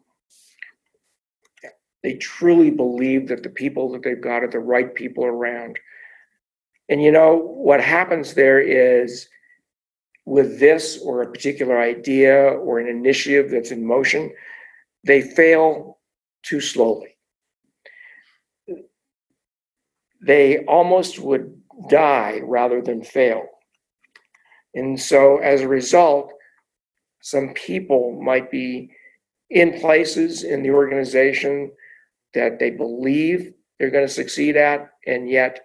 [2.02, 5.78] They truly believe that the people that they've got are the right people around.
[6.88, 9.28] And you know, what happens there is
[10.24, 14.32] with this or a particular idea or an initiative that's in motion,
[15.04, 15.98] they fail
[16.42, 17.14] too slowly.
[20.20, 21.57] They almost would
[21.88, 23.46] die rather than fail.
[24.74, 26.32] And so, as a result,
[27.20, 28.90] some people might be
[29.50, 31.72] in places in the organization
[32.34, 35.60] that they believe they're going to succeed at, and yet,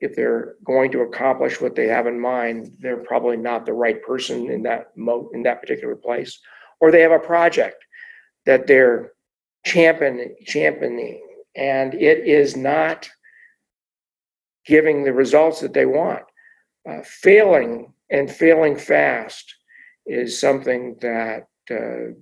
[0.00, 4.02] if they're going to accomplish what they have in mind, they're probably not the right
[4.02, 6.40] person in that mo- in that particular place,
[6.80, 7.76] or they have a project
[8.46, 9.12] that they're
[9.64, 11.22] championing, championing
[11.54, 13.08] and it is not
[14.66, 16.22] giving the results that they want.
[16.88, 19.54] Uh, failing and failing fast
[20.06, 22.12] is something that uh,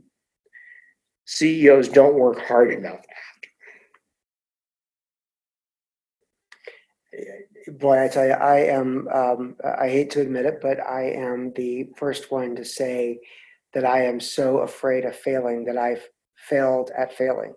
[1.26, 3.07] CEOs don't work hard enough at.
[7.79, 11.53] Boy, I tell you, I am, um, I hate to admit it, but I am
[11.55, 13.20] the first one to say
[13.74, 17.55] that I am so afraid of failing that I've failed at failing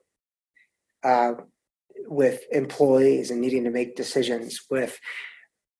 [1.04, 1.34] uh,
[2.08, 5.00] with employees and needing to make decisions with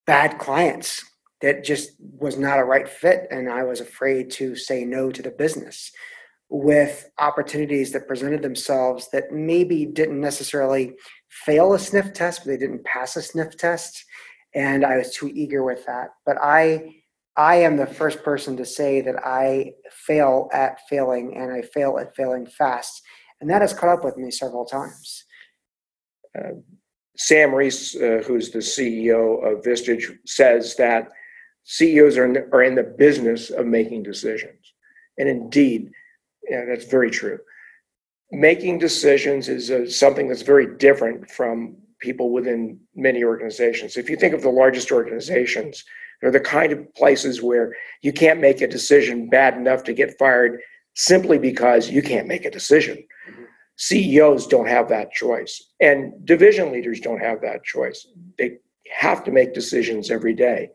[0.06, 1.04] bad clients
[1.42, 5.22] that just was not a right fit and i was afraid to say no to
[5.22, 5.92] the business
[6.50, 10.94] with opportunities that presented themselves that maybe didn't necessarily
[11.30, 14.04] fail a sniff test but they didn't pass a sniff test
[14.54, 16.84] and i was too eager with that but i
[17.36, 21.98] I am the first person to say that I fail at failing and I fail
[21.98, 23.02] at failing fast.
[23.42, 25.26] And that has caught up with me several times.
[27.16, 31.12] Sam Reese, uh, who's the CEO of Vistage, says that
[31.64, 34.74] CEOs are in, the, are in the business of making decisions.
[35.18, 35.92] And indeed,
[36.50, 37.40] yeah, that's very true.
[38.32, 43.96] Making decisions is uh, something that's very different from people within many organizations.
[43.96, 45.84] If you think of the largest organizations,
[46.20, 50.18] they're the kind of places where you can't make a decision bad enough to get
[50.18, 50.60] fired
[50.96, 52.98] simply because you can't make a decision.
[53.30, 53.44] Mm-hmm.
[53.78, 58.08] CEOs don't have that choice, and division leaders don't have that choice.
[58.38, 58.58] They
[58.92, 60.70] have to make decisions every day.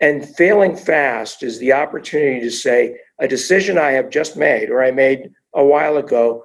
[0.00, 4.84] And failing fast is the opportunity to say, a decision I have just made or
[4.84, 6.44] I made a while ago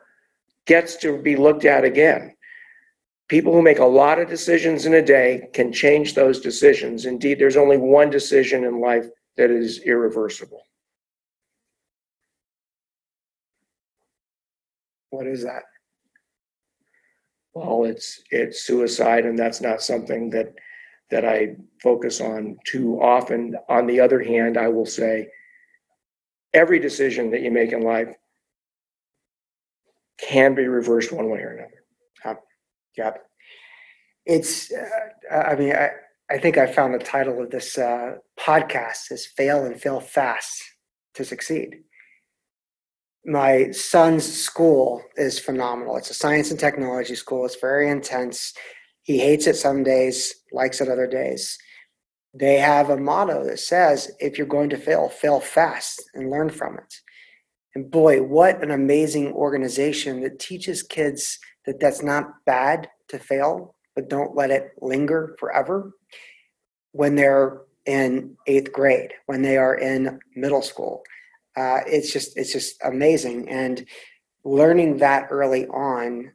[0.65, 2.35] gets to be looked at again.
[3.27, 7.05] People who make a lot of decisions in a day can change those decisions.
[7.05, 9.05] Indeed, there's only one decision in life
[9.37, 10.63] that is irreversible.
[15.09, 15.63] What is that?
[17.53, 20.53] Well, it's it's suicide, and that's not something that
[21.09, 23.55] that I focus on too often.
[23.67, 25.27] On the other hand, I will say
[26.53, 28.07] every decision that you make in life
[30.19, 31.81] can be reversed one way or another.
[32.97, 33.25] Yep.
[34.25, 35.89] It's, uh, I mean, I,
[36.29, 40.61] I think I found the title of this uh, podcast is Fail and Fail Fast
[41.15, 41.83] to Succeed.
[43.25, 45.97] My son's school is phenomenal.
[45.97, 47.45] It's a science and technology school.
[47.45, 48.53] It's very intense.
[49.03, 51.57] He hates it some days, likes it other days.
[52.33, 56.49] They have a motto that says, if you're going to fail, fail fast and learn
[56.49, 56.93] from it.
[57.75, 63.75] And boy, what an amazing organization that teaches kids that that's not bad to fail,
[63.95, 65.91] but don't let it linger forever
[66.91, 71.03] when they're in eighth grade, when they are in middle school.
[71.55, 73.85] Uh, it's just it's just amazing, and
[74.43, 76.31] learning that early on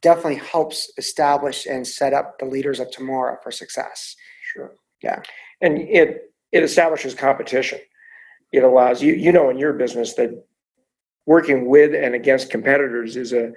[0.00, 4.14] definitely helps establish and set up the leaders of tomorrow for success.
[4.52, 4.72] Sure.
[5.02, 5.22] Yeah.
[5.60, 7.78] And it it establishes competition.
[8.52, 10.30] It allows you you know in your business that
[11.26, 13.52] working with and against competitors is a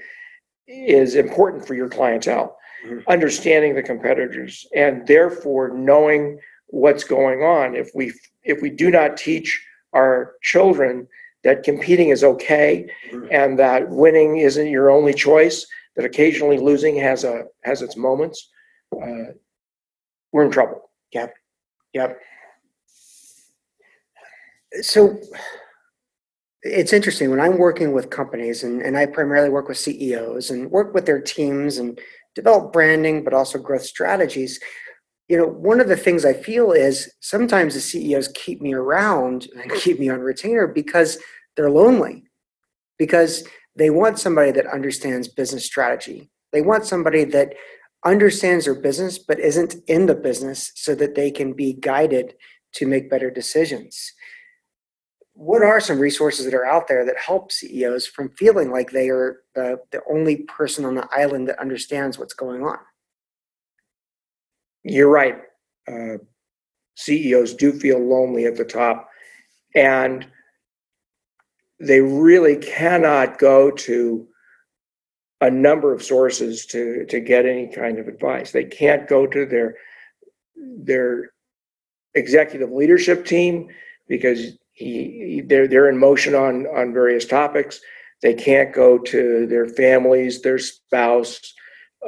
[0.68, 2.58] is important for your clientele.
[2.86, 3.10] Mm-hmm.
[3.10, 7.76] Understanding the competitors and therefore knowing what's going on.
[7.76, 8.14] If we
[8.44, 9.66] if we do not teach
[9.98, 11.08] our children
[11.44, 12.90] that competing is okay
[13.32, 18.50] and that winning isn't your only choice, that occasionally losing has a has its moments,
[18.96, 19.32] uh,
[20.32, 20.90] we're in trouble.
[21.14, 21.34] Yep.
[21.94, 22.20] Yep.
[24.82, 25.18] So
[26.62, 30.70] it's interesting when I'm working with companies, and, and I primarily work with CEOs and
[30.70, 32.00] work with their teams and
[32.36, 34.60] develop branding, but also growth strategies.
[35.28, 39.48] You know, one of the things I feel is sometimes the CEOs keep me around
[39.56, 41.18] and keep me on retainer because
[41.56, 42.24] they're lonely,
[42.98, 43.44] because
[43.76, 46.30] they want somebody that understands business strategy.
[46.54, 47.54] They want somebody that
[48.06, 52.36] understands their business but isn't in the business so that they can be guided
[52.74, 54.14] to make better decisions
[55.38, 59.10] what are some resources that are out there that help CEOs from feeling like they
[59.10, 62.80] are the, the only person on the island that understands what's going on?
[64.88, 65.38] You're right.
[65.88, 66.18] Uh,
[66.96, 69.10] CEOs do feel lonely at the top,
[69.76, 70.26] and
[71.80, 74.28] they really cannot go to
[75.42, 78.52] a number of sources to to get any kind of advice.
[78.52, 79.76] They can't go to their
[80.56, 81.32] their
[82.16, 83.68] executive leadership team
[84.08, 87.82] because he, they're they're in motion on on various topics.
[88.24, 91.54] They can't go to their families, their spouse,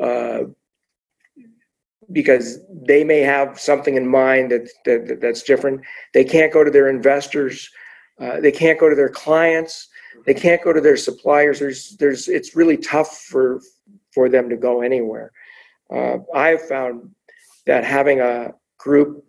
[0.01, 0.45] uh,
[2.11, 5.81] because they may have something in mind that, that that's different.
[6.13, 7.69] They can't go to their investors.
[8.19, 9.87] Uh, they can't go to their clients.
[10.25, 11.59] They can't go to their suppliers.
[11.59, 13.61] There's there's it's really tough for
[14.13, 15.31] for them to go anywhere.
[15.93, 17.09] Uh, I have found
[17.65, 19.23] that having a group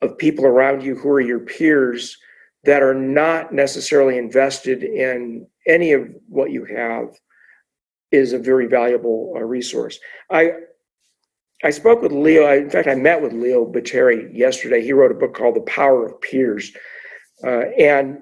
[0.00, 2.16] of people around you who are your peers
[2.64, 7.08] that are not necessarily invested in any of what you have
[8.14, 9.98] is a very valuable uh, resource.
[10.30, 10.52] I
[11.62, 12.44] I spoke with Leo.
[12.44, 14.82] I, in fact, I met with Leo Bottary yesterday.
[14.82, 16.72] He wrote a book called The Power of Peers,
[17.42, 18.18] uh, and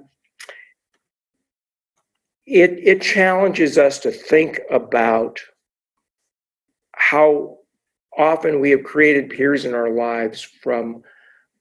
[2.46, 5.38] it it challenges us to think about
[6.94, 7.58] how
[8.16, 11.02] often we have created peers in our lives from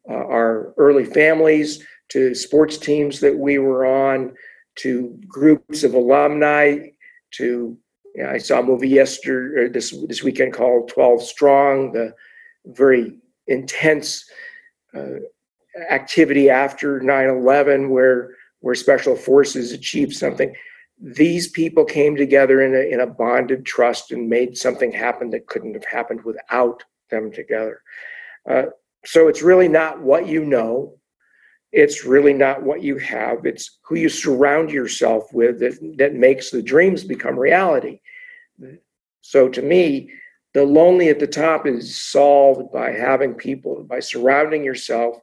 [0.09, 4.33] uh, our early families to sports teams that we were on
[4.75, 6.77] to groups of alumni
[7.31, 7.77] to
[8.28, 12.13] I saw a movie yesterday this this weekend called 12 Strong, the
[12.65, 13.15] very
[13.47, 14.26] intense
[14.95, 15.19] uh,
[15.89, 20.53] activity after 9/11 where where special forces achieved something.
[20.99, 25.47] These people came together in a, in a bonded trust and made something happen that
[25.47, 27.82] couldn't have happened without them together.
[28.47, 28.66] Uh,
[29.03, 30.95] so it's really not what you know.
[31.72, 33.45] It's really not what you have.
[33.45, 38.01] It's who you surround yourself with that, that makes the dreams become reality.
[39.22, 40.11] So to me,
[40.53, 45.17] the lonely at the top is solved by having people, by surrounding yourself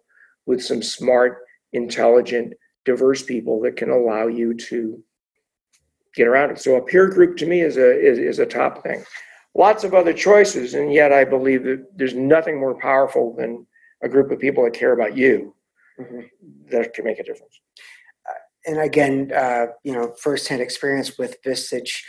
[0.46, 1.40] with some smart,
[1.74, 2.55] intelligent,
[2.86, 5.03] diverse people that can allow you to
[6.14, 6.59] get around it.
[6.59, 9.05] So a peer group to me is a is, is a top thing
[9.55, 13.66] lots of other choices, and yet I believe that there's nothing more powerful than
[14.03, 15.55] a group of people that care about you
[15.99, 16.20] mm-hmm.
[16.70, 17.61] that can make a difference.
[18.66, 22.03] and again, uh, you know, firsthand experience with Vistage,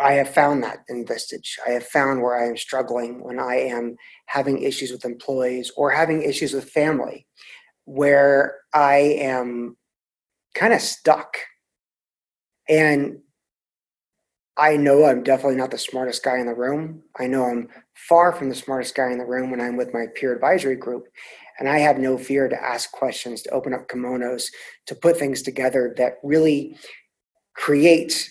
[0.00, 1.58] I have found that in Vistage.
[1.66, 5.90] I have found where I am struggling when I am having issues with employees or
[5.90, 7.26] having issues with family,
[7.84, 9.76] where I am
[10.54, 11.36] kind of stuck.
[12.68, 13.18] And
[14.56, 17.02] I know I'm definitely not the smartest guy in the room.
[17.18, 20.06] I know I'm far from the smartest guy in the room when I'm with my
[20.14, 21.04] peer advisory group.
[21.60, 24.46] And I have no fear to ask questions, to open up kimonos,
[24.86, 26.76] to put things together that really
[27.54, 28.30] create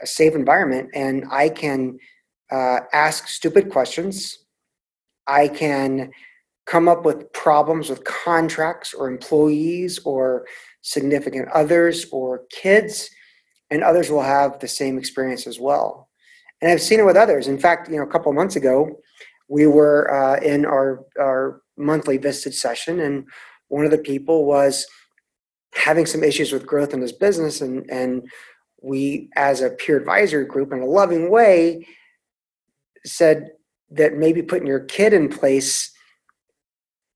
[0.00, 0.88] a safe environment.
[0.94, 1.98] And I can
[2.50, 4.38] uh, ask stupid questions.
[5.26, 6.12] I can
[6.66, 10.46] come up with problems with contracts or employees or
[10.82, 13.10] significant others or kids,
[13.70, 16.08] and others will have the same experience as well.
[16.62, 17.48] And I've seen it with others.
[17.48, 19.00] In fact, you know, a couple months ago,
[19.48, 23.24] we were uh, in our our monthly Vistage session, and
[23.68, 24.86] one of the people was
[25.74, 28.28] having some issues with growth in his business, and and
[28.82, 31.86] we, as a peer advisory group, in a loving way,
[33.04, 33.50] said
[33.90, 35.92] that maybe putting your kid in place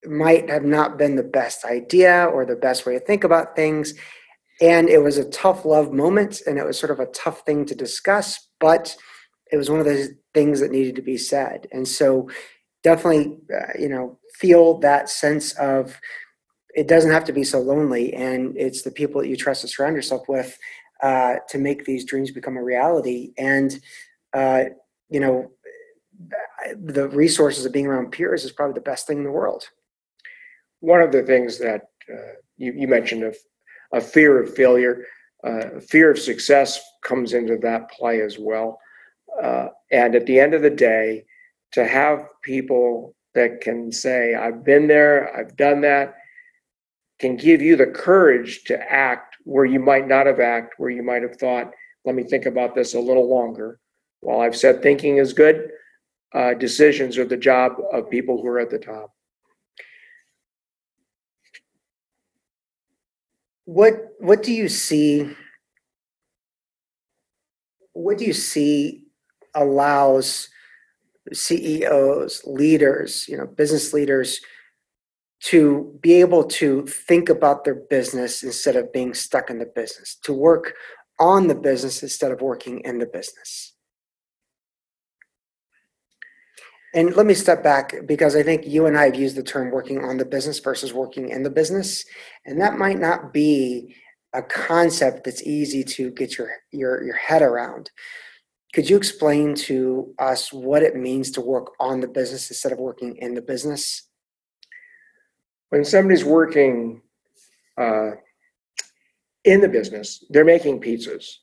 [0.06, 3.94] might have not been the best idea or the best way to think about things.
[4.60, 7.64] And it was a tough love moment, and it was sort of a tough thing
[7.66, 8.96] to discuss, but
[9.50, 11.66] it was one of those things that needed to be said.
[11.72, 12.28] And so,
[12.84, 15.98] definitely, uh, you know, feel that sense of
[16.74, 19.68] it doesn't have to be so lonely, and it's the people that you trust to
[19.68, 20.56] surround yourself with
[21.02, 23.32] uh, to make these dreams become a reality.
[23.38, 23.80] And
[24.32, 24.64] uh,
[25.08, 25.50] you know,
[26.76, 29.68] the resources of being around peers is probably the best thing in the world.
[30.80, 31.82] One of the things that
[32.12, 33.36] uh, you, you, mentioned of
[33.92, 35.04] a fear of failure,
[35.44, 38.78] uh, fear of success comes into that play as well.
[39.42, 41.24] Uh, and at the end of the day,
[41.74, 46.14] to have people that can say, I've been there, I've done that,
[47.18, 51.02] can give you the courage to act where you might not have acted, where you
[51.02, 51.72] might have thought,
[52.04, 53.80] let me think about this a little longer.
[54.20, 55.68] While I've said thinking is good,
[56.32, 59.12] uh, decisions are the job of people who are at the top.
[63.64, 65.30] What what do you see?
[67.94, 69.04] What do you see
[69.54, 70.48] allows
[71.32, 74.40] CEOs, leaders, you know, business leaders
[75.40, 80.16] to be able to think about their business instead of being stuck in the business,
[80.22, 80.74] to work
[81.18, 83.74] on the business instead of working in the business.
[86.94, 89.70] And let me step back because I think you and I have used the term
[89.72, 92.04] working on the business versus working in the business.
[92.46, 93.96] And that might not be
[94.32, 97.90] a concept that's easy to get your, your, your head around.
[98.74, 102.80] Could you explain to us what it means to work on the business instead of
[102.80, 104.08] working in the business?
[105.68, 107.00] When somebody's working
[107.80, 108.10] uh,
[109.44, 111.36] in the business, they're making pizzas.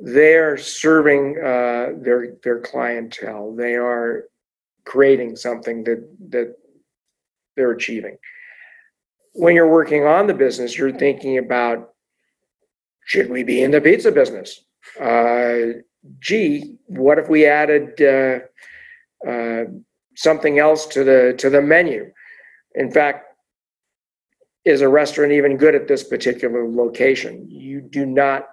[0.00, 3.54] They're serving uh, their their clientele.
[3.54, 4.24] They are
[4.84, 6.56] creating something that that
[7.56, 8.16] they're achieving.
[9.34, 11.90] When you're working on the business, you're thinking about
[13.06, 14.64] should we be in the pizza business?
[15.00, 15.82] Uh,
[16.20, 19.64] gee, what if we added uh, uh,
[20.16, 22.10] something else to the to the menu?
[22.74, 23.26] In fact,
[24.64, 27.46] is a restaurant even good at this particular location?
[27.50, 28.48] You do not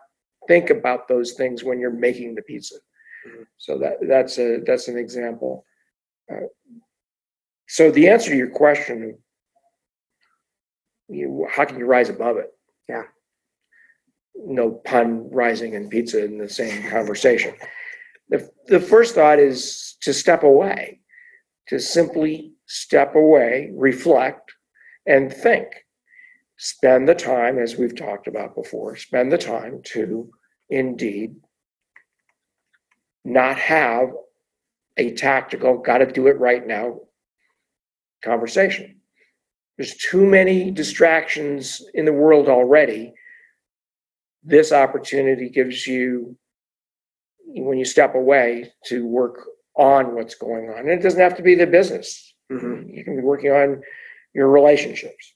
[0.47, 2.75] think about those things when you're making the pizza.
[3.27, 3.43] Mm-hmm.
[3.57, 5.65] So that that's a that's an example.
[6.31, 6.47] Uh,
[7.67, 9.17] so the answer to your question,
[11.09, 12.51] you, how can you rise above it?
[12.87, 13.03] Yeah
[14.35, 17.53] no pun rising and pizza in the same conversation.
[18.29, 20.99] The, the first thought is to step away,
[21.67, 24.51] to simply step away, reflect,
[25.05, 25.67] and think.
[26.57, 30.29] Spend the time, as we've talked about before, spend the time to
[30.69, 31.35] indeed
[33.23, 34.09] not have
[34.97, 37.01] a tactical, got to do it right now
[38.23, 38.99] conversation.
[39.77, 43.13] There's too many distractions in the world already
[44.45, 46.37] this opportunity gives you
[47.47, 49.39] when you step away to work
[49.75, 50.79] on what's going on.
[50.79, 52.33] And it doesn't have to be the business.
[52.51, 52.89] Mm-hmm.
[52.89, 53.81] you can be working on
[54.35, 55.33] your relationships.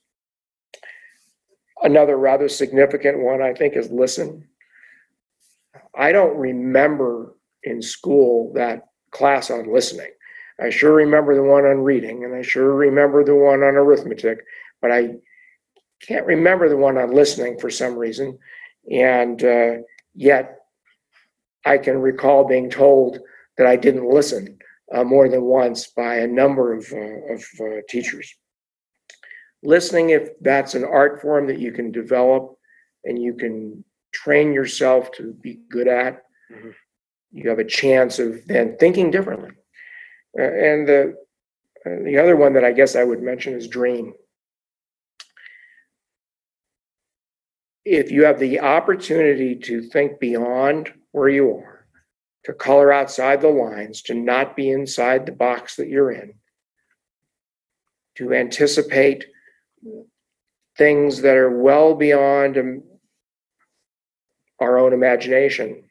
[1.82, 4.48] Another rather significant one i think is listen.
[5.98, 10.12] I don't remember in school that class on listening.
[10.60, 14.40] I sure remember the one on reading and i sure remember the one on arithmetic
[14.82, 15.16] but i
[16.02, 18.38] can't remember the one on listening for some reason
[18.92, 19.72] and uh,
[20.16, 20.56] yet,
[21.66, 23.20] I can recall being told
[23.58, 24.58] that I didn't listen
[24.94, 28.34] uh, more than once by a number of, uh, of uh, teachers.
[29.62, 32.58] listening, if that's an art form that you can develop
[33.04, 33.84] and you can
[34.14, 36.74] train yourself to be good at, Mhm.
[37.32, 39.52] you have a chance of then thinking differently.
[40.38, 41.16] Uh, and the
[41.86, 44.14] uh, the other one that I guess I would mention is dream.
[47.92, 51.88] If you have the opportunity to think beyond where you are,
[52.44, 56.36] to color outside the lines, to not be inside the box that you're in,
[58.14, 59.26] to anticipate
[60.78, 62.84] things that are well beyond
[64.60, 65.84] our own imagination,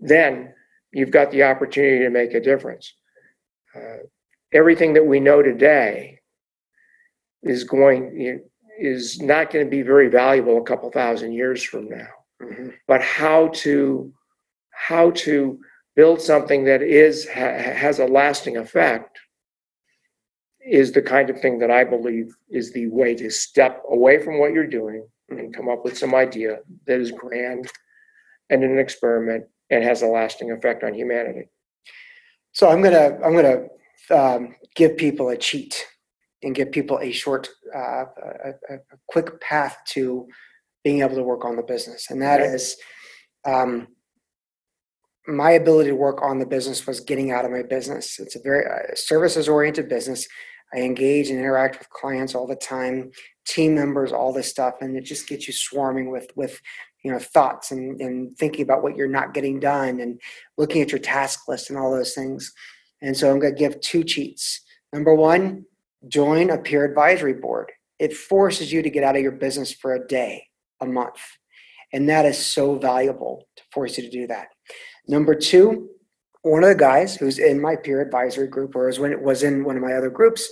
[0.00, 0.52] then
[0.90, 2.92] you've got the opportunity to make a difference.
[3.72, 3.98] Uh,
[4.52, 6.18] everything that we know today
[7.44, 8.40] is going
[8.78, 12.08] is not going to be very valuable a couple thousand years from now.
[12.40, 12.74] Mhm.
[12.86, 14.12] But how to
[14.70, 15.60] how to
[15.96, 19.18] build something that is ha, has a lasting effect
[20.64, 24.38] is the kind of thing that I believe is the way to step away from
[24.38, 27.68] what you're doing and come up with some idea that is grand
[28.50, 31.48] and an experiment and has a lasting effect on humanity.
[32.52, 33.66] So I'm gonna I'm gonna
[34.10, 35.86] um, give people a cheat
[36.42, 38.78] and give people a short, uh, a, a,
[39.08, 40.26] quick path to
[40.84, 42.76] being able to work on the business, and that is
[43.44, 43.88] um,
[45.26, 48.18] my ability to work on the business was getting out of my business.
[48.18, 50.26] It's a very uh, services oriented business.
[50.72, 53.10] I engage and interact with clients all the time,
[53.46, 56.60] team members, all this stuff, and it just gets you swarming with with
[57.02, 60.20] you know thoughts and, and thinking about what you're not getting done and
[60.56, 62.52] looking at your task list and all those things.
[63.02, 64.62] And so I'm going to give two cheats.
[64.92, 65.64] Number one,
[66.06, 67.72] join a peer advisory board.
[67.98, 70.44] It forces you to get out of your business for a day,
[70.80, 71.20] a month.
[71.92, 74.48] And that is so valuable to force you to do that.
[75.08, 75.88] Number two,
[76.42, 78.86] one of the guys who's in my peer advisory group, or
[79.20, 80.48] was in one of my other groups,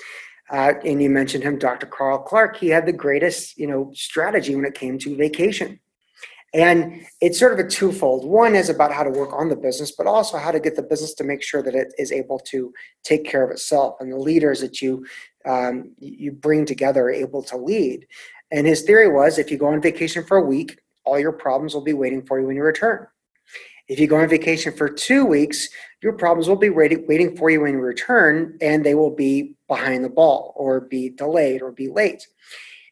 [0.51, 1.86] uh, and you mentioned him, Dr.
[1.86, 2.57] Carl Clark.
[2.57, 5.80] He had the greatest, you know, strategy when it came to vacation.
[6.57, 8.24] And it's sort of a twofold.
[8.24, 10.82] One is about how to work on the business, but also how to get the
[10.82, 12.72] business to make sure that it is able to
[13.04, 15.04] take care of itself, and the leaders that you
[15.44, 18.07] um, you bring together are able to lead.
[18.50, 21.74] And his theory was, if you go on vacation for a week, all your problems
[21.74, 23.07] will be waiting for you when you return.
[23.88, 25.68] If you go on vacation for two weeks,
[26.02, 29.57] your problems will be waiting, waiting for you when you return, and they will be
[29.68, 32.26] behind the ball, or be delayed, or be late.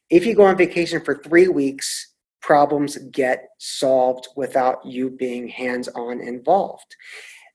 [0.09, 2.14] If you go on vacation for three weeks,
[2.45, 6.95] problems get solved without you being hands on involved.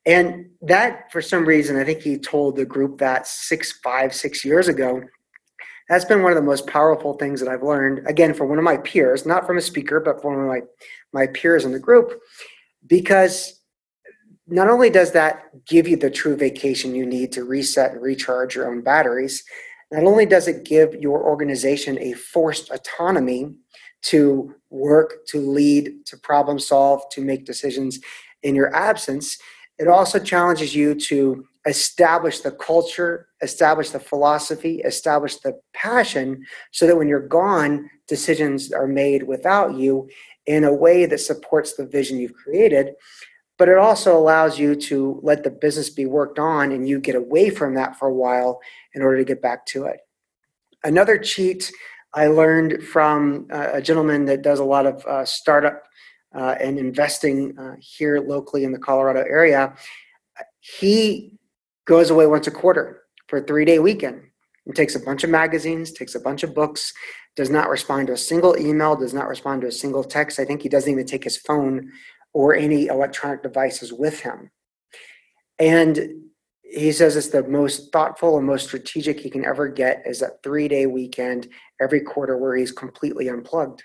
[0.05, 4.45] And that, for some reason, I think he told the group that six, five, six
[4.45, 5.01] years ago.
[5.88, 8.64] That's been one of the most powerful things that I've learned, again, from one of
[8.64, 10.61] my peers, not from a speaker, but from one of my,
[11.12, 12.20] my peers in the group,
[12.86, 13.61] because
[14.49, 18.57] not only does that give you the true vacation you need to reset and recharge
[18.57, 19.45] your own batteries,
[19.93, 23.55] not only does it give your organization a forced autonomy
[24.03, 28.01] to work, to lead, to problem solve, to make decisions
[28.42, 29.38] in your absence,
[29.78, 36.86] it also challenges you to establish the culture, establish the philosophy, establish the passion, so
[36.86, 40.09] that when you're gone, decisions are made without you
[40.46, 42.94] in a way that supports the vision you've created.
[43.57, 47.14] But it also allows you to let the business be worked on and you get
[47.14, 48.61] away from that for a while
[48.94, 50.01] in order to get back to it.
[50.82, 51.70] Another cheat
[52.12, 55.84] I learned from uh, a gentleman that does a lot of uh, startup
[56.34, 59.74] uh, and investing uh, here locally in the Colorado area.
[60.61, 61.38] He
[61.84, 64.22] goes away once a quarter for a three day weekend
[64.66, 66.92] and takes a bunch of magazines, takes a bunch of books,
[67.36, 70.38] does not respond to a single email, does not respond to a single text.
[70.38, 71.90] I think he doesn't even take his phone
[72.32, 74.50] or any electronic devices with him.
[75.58, 76.30] And
[76.71, 80.43] he says it's the most thoughtful and most strategic he can ever get is that
[80.43, 81.49] three day weekend
[81.81, 83.83] every quarter where he's completely unplugged.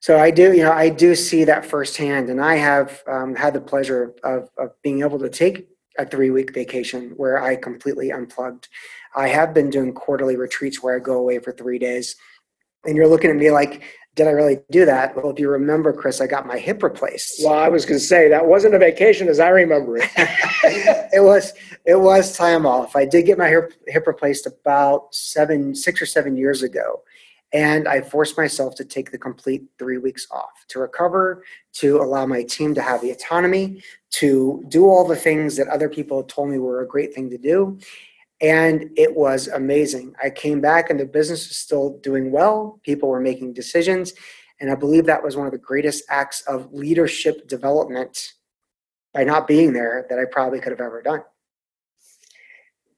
[0.00, 3.54] So I do, you know, I do see that firsthand, and I have um, had
[3.54, 5.68] the pleasure of, of being able to take
[5.98, 8.68] a three week vacation where I completely unplugged.
[9.16, 12.14] I have been doing quarterly retreats where I go away for three days,
[12.84, 13.82] and you're looking at me like,
[14.18, 15.14] did I really do that?
[15.14, 17.40] Well, if you remember, Chris, I got my hip replaced.
[17.44, 20.10] Well, I was going to say that wasn't a vacation as I remember it.
[21.12, 21.52] it was
[21.86, 22.96] it was time off.
[22.96, 27.02] I did get my hip, hip replaced about seven, six or seven years ago,
[27.52, 31.44] and I forced myself to take the complete three weeks off to recover,
[31.74, 35.88] to allow my team to have the autonomy, to do all the things that other
[35.88, 37.78] people told me were a great thing to do.
[38.40, 40.14] And it was amazing.
[40.22, 42.80] I came back and the business was still doing well.
[42.84, 44.12] People were making decisions.
[44.60, 48.32] And I believe that was one of the greatest acts of leadership development
[49.12, 51.22] by not being there that I probably could have ever done.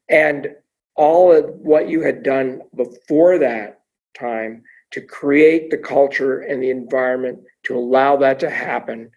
[0.09, 0.49] And
[0.97, 3.81] all of what you had done before that
[4.19, 9.11] time to create the culture and the environment to allow that to happen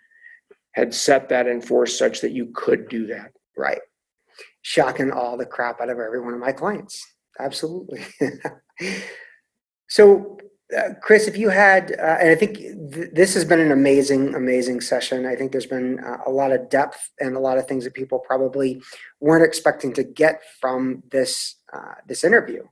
[0.74, 3.32] had set that in force such that you could do that.
[3.58, 3.82] Right.
[4.64, 7.06] Shocking all the crap out of every one of my clients.
[7.40, 8.04] Absolutely.
[9.88, 10.38] so,
[10.76, 14.34] uh, Chris, if you had, uh, and I think th- this has been an amazing,
[14.34, 15.26] amazing session.
[15.26, 17.94] I think there's been uh, a lot of depth and a lot of things that
[17.94, 18.82] people probably
[19.20, 22.64] weren't expecting to get from this uh, this interview.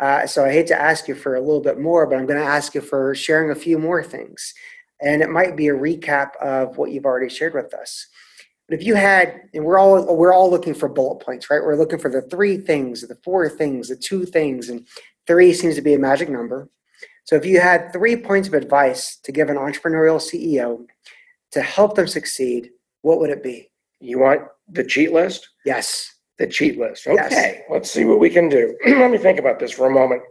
[0.00, 2.40] Uh, so I hate to ask you for a little bit more, but I'm going
[2.40, 4.52] to ask you for sharing a few more things,
[5.00, 8.06] and it might be a recap of what you've already shared with us.
[8.70, 11.60] But if you had, and we're all we're all looking for bullet points, right?
[11.60, 14.86] We're looking for the three things, the four things, the two things, and
[15.26, 16.70] three seems to be a magic number.
[17.24, 20.86] So if you had three points of advice to give an entrepreneurial CEO
[21.50, 22.70] to help them succeed,
[23.02, 23.72] what would it be?
[23.98, 25.48] You want the cheat list?
[25.64, 26.08] Yes.
[26.38, 27.08] The cheat list.
[27.08, 27.62] Okay, yes.
[27.68, 28.76] let's see what we can do.
[28.86, 30.22] Let me think about this for a moment.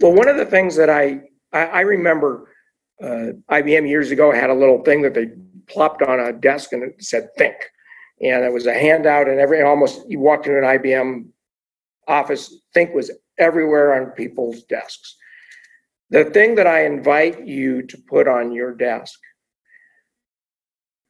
[0.00, 1.20] Well, one of the things that I
[1.52, 2.48] I, I remember
[3.02, 5.26] uh, IBM years ago had a little thing that they
[5.68, 7.56] plopped on a desk and it said "Think,"
[8.20, 11.32] and it was a handout, and every almost you walked into an IBM
[12.08, 15.16] office, "Think" was everywhere on people's desks.
[16.10, 19.18] The thing that I invite you to put on your desk,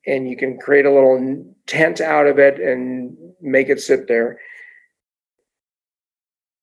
[0.07, 4.41] and you can create a little tent out of it and make it sit there,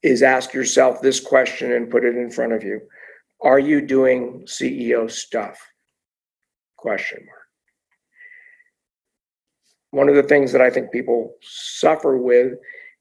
[0.02, 2.82] is ask yourself this question and put it in front of you.
[3.42, 5.60] Are you doing CEO stuff?
[6.78, 7.43] Question mark.
[9.94, 12.54] One of the things that I think people suffer with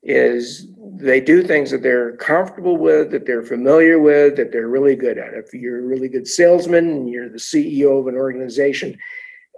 [0.03, 0.67] is
[0.99, 5.17] they do things that they're comfortable with, that they're familiar with, that they're really good
[5.17, 5.33] at.
[5.33, 8.95] If you're a really good salesman and you're the CEO of an organization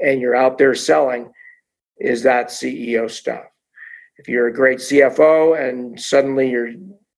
[0.00, 1.32] and you're out there selling,
[1.98, 3.46] is that CEO stuff.
[4.18, 6.70] If you're a great CFO and suddenly you're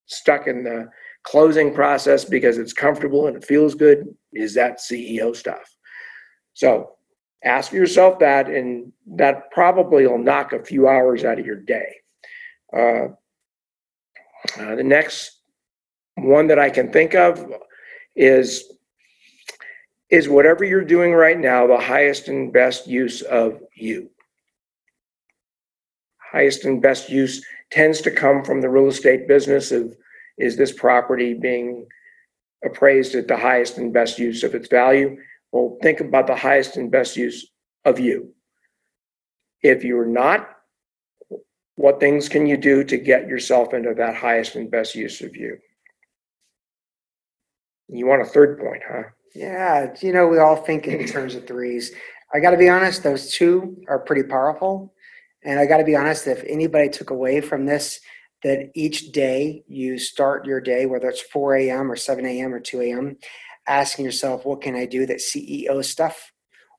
[0.07, 0.89] stuck in the
[1.25, 5.77] closing process because it's comfortable and it feels good, is that CEO stuff?
[6.55, 6.96] So
[7.47, 11.95] ask yourself that, and that probably will knock a few hours out of your day.
[12.77, 13.09] Uh,
[14.59, 15.41] uh, the next
[16.17, 17.53] one that I can think of
[18.15, 18.65] is
[20.09, 24.09] is whatever you're doing right now the highest and best use of you.
[26.33, 29.97] Highest and best use tends to come from the real estate business of
[30.39, 31.87] is this property being
[32.65, 35.17] appraised at the highest and best use of its value?
[35.57, 37.51] Well, think about the highest and best use
[37.87, 38.35] of you.
[39.63, 40.51] If you're not
[41.77, 45.35] what things can you do to get yourself into that highest and best use of
[45.35, 45.57] you?
[47.89, 49.05] You want a third point, huh?
[49.35, 51.91] Yeah, you know, we all think in terms of threes.
[52.35, 54.93] I got to be honest, those two are pretty powerful.
[55.43, 58.01] And I got to be honest, if anybody took away from this,
[58.43, 61.91] that each day you start your day, whether it's 4 a.m.
[61.91, 62.53] or 7 a.m.
[62.53, 63.17] or 2 a.m.,
[63.69, 66.33] asking yourself, what can I do that CEO stuff?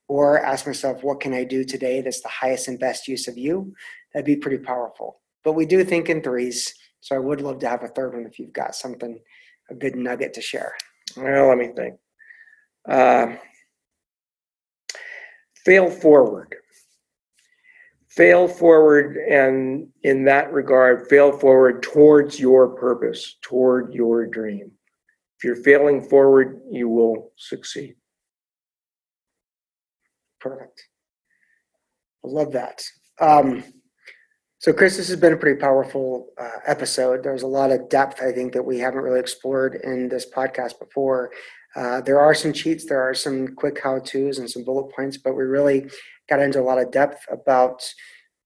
[0.07, 3.37] Or ask myself, what can I do today that's the highest and best use of
[3.37, 3.73] you?
[4.17, 5.21] that'd be pretty powerful.
[5.43, 8.25] But we do think in threes, so I would love to have a third one
[8.25, 9.19] if you've got something,
[9.69, 10.73] a good nugget to share.
[11.15, 11.95] Well, let me think.
[12.89, 13.35] Uh,
[15.63, 16.55] fail forward.
[18.09, 24.71] Fail forward, and in that regard, fail forward towards your purpose, toward your dream.
[25.37, 27.95] If you're failing forward, you will succeed.
[30.39, 30.81] Perfect.
[32.25, 32.83] I love that.
[33.19, 33.63] Um,
[34.59, 37.23] so, Chris, this has been a pretty powerful uh, episode.
[37.23, 40.79] There's a lot of depth, I think, that we haven't really explored in this podcast
[40.79, 41.31] before.
[41.75, 45.17] Uh, there are some cheats, there are some quick how to's and some bullet points,
[45.17, 45.87] but we really
[46.27, 47.83] got into a lot of depth about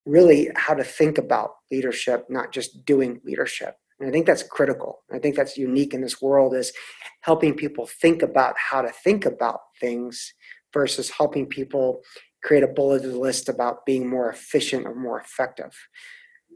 [0.05, 3.75] really how to think about leadership, not just doing leadership.
[4.01, 5.03] And I think that's critical.
[5.13, 6.73] I think that's unique in this world is
[7.21, 10.33] helping people think about how to think about things
[10.73, 12.01] versus helping people
[12.43, 15.77] create a bulleted list about being more efficient or more effective.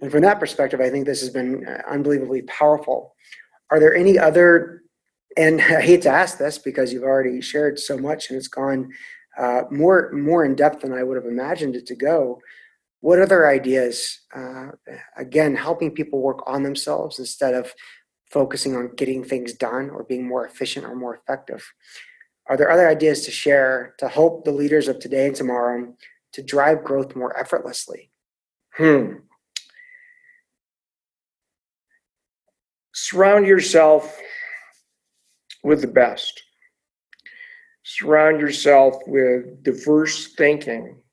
[0.02, 3.14] And from that perspective, I think this has been uh, unbelievably powerful.
[3.70, 4.82] Are there any other,
[5.38, 8.90] and I hate to ask this because you've already shared so much and it's gone
[9.38, 12.40] uh, more more in depth than I would have imagined it to go.
[13.06, 14.22] What other ideas?
[14.36, 14.70] Uh,
[15.16, 17.72] again, helping people work on themselves instead of
[18.32, 21.64] focusing on getting things done or being more efficient or more effective.
[22.48, 25.94] Are there other ideas to share to help the leaders of today and tomorrow
[26.32, 28.10] to drive growth more effortlessly?
[28.72, 29.18] Hmm.
[32.96, 34.20] Surround yourself
[35.64, 36.42] with the best.
[37.84, 41.04] Surround yourself with diverse thinking.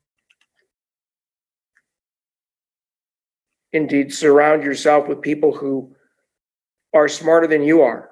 [3.73, 5.95] Indeed, surround yourself with people who
[6.93, 8.11] are smarter than you are.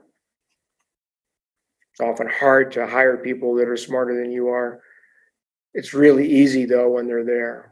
[1.92, 4.82] It's often hard to hire people that are smarter than you are.
[5.74, 7.72] It's really easy though when they're there.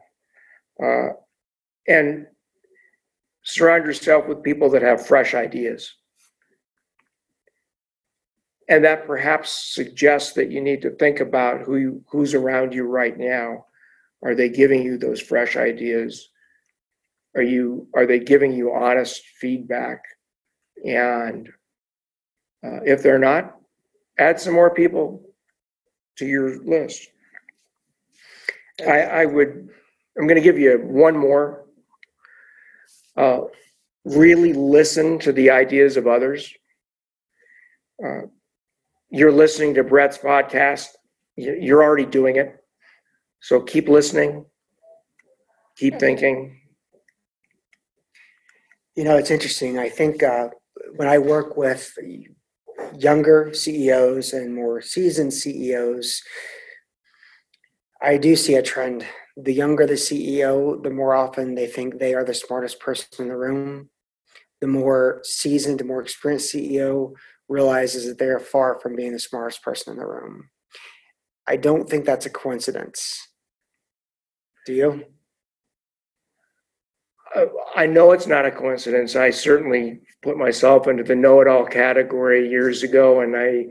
[0.82, 1.14] Uh,
[1.88, 2.28] and
[3.42, 5.96] surround yourself with people that have fresh ideas.
[8.68, 12.84] And that perhaps suggests that you need to think about who you, who's around you
[12.84, 13.66] right now.
[14.22, 16.29] Are they giving you those fresh ideas?
[17.36, 20.02] Are you are they giving you honest feedback?
[20.86, 21.48] And
[22.66, 23.56] uh, if they're not,
[24.18, 25.22] add some more people
[26.18, 27.08] to your list.
[28.88, 29.70] I, I would.
[30.18, 31.66] I'm going to give you one more.
[33.16, 33.42] Uh,
[34.06, 36.54] really listen to the ideas of others.
[38.04, 38.22] Uh,
[39.10, 40.88] you're listening to Brett's podcast.
[41.36, 42.56] You're already doing it.
[43.42, 44.46] So keep listening,
[45.78, 46.59] keep thinking.
[49.00, 49.80] You know, it's interesting.
[49.80, 50.50] I think uh,
[50.98, 51.98] when I work with
[52.98, 56.22] younger CEOs and more seasoned CEOs,
[58.02, 59.06] I do see a trend.
[59.38, 63.28] The younger the CEO, the more often they think they are the smartest person in
[63.30, 63.90] the room.
[64.60, 67.14] The more seasoned, more experienced CEO
[67.48, 70.50] realizes that they are far from being the smartest person in the room.
[71.48, 73.18] I don't think that's a coincidence.
[74.66, 75.06] Do you?
[77.76, 79.16] I know it's not a coincidence.
[79.16, 83.68] I certainly put myself into the know it all category years ago, and I,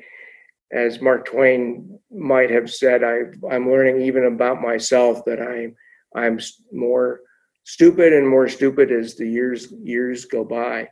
[0.72, 5.72] as Mark Twain might have said, I, I'm learning even about myself that I,
[6.18, 6.38] I'm
[6.72, 7.20] more
[7.64, 10.88] stupid and more stupid as the years years go by.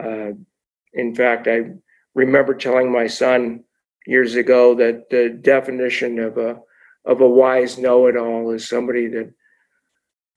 [0.00, 0.32] Uh,
[0.92, 1.70] in fact, I
[2.14, 3.64] remember telling my son
[4.06, 6.60] years ago that the definition of a
[7.04, 9.32] of a wise know-it-all is somebody that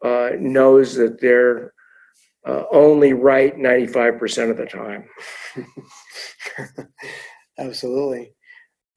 [0.04, 1.74] uh, knows that they're
[2.46, 5.10] uh, only right 95% of the time.
[7.58, 8.34] Absolutely.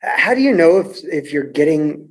[0.03, 2.09] How do you know if, if you're getting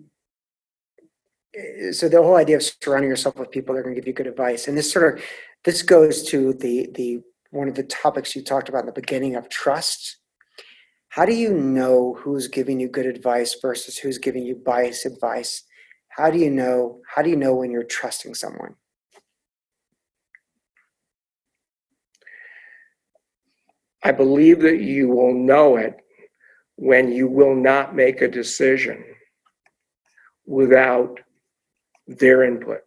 [1.91, 4.13] so the whole idea of surrounding yourself with people that are going to give you
[4.13, 5.23] good advice and this sort of
[5.65, 7.19] this goes to the the
[7.51, 10.17] one of the topics you talked about in the beginning of trust
[11.09, 15.63] how do you know who's giving you good advice versus who's giving you biased advice
[16.17, 18.75] how do you know how do you know when you're trusting someone?
[24.03, 25.95] I believe that you will know it
[26.75, 29.03] when you will not make a decision
[30.45, 31.19] without
[32.07, 32.81] their input.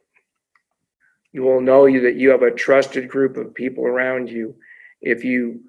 [1.32, 4.56] You will know you that you have a trusted group of people around you.
[5.00, 5.60] If you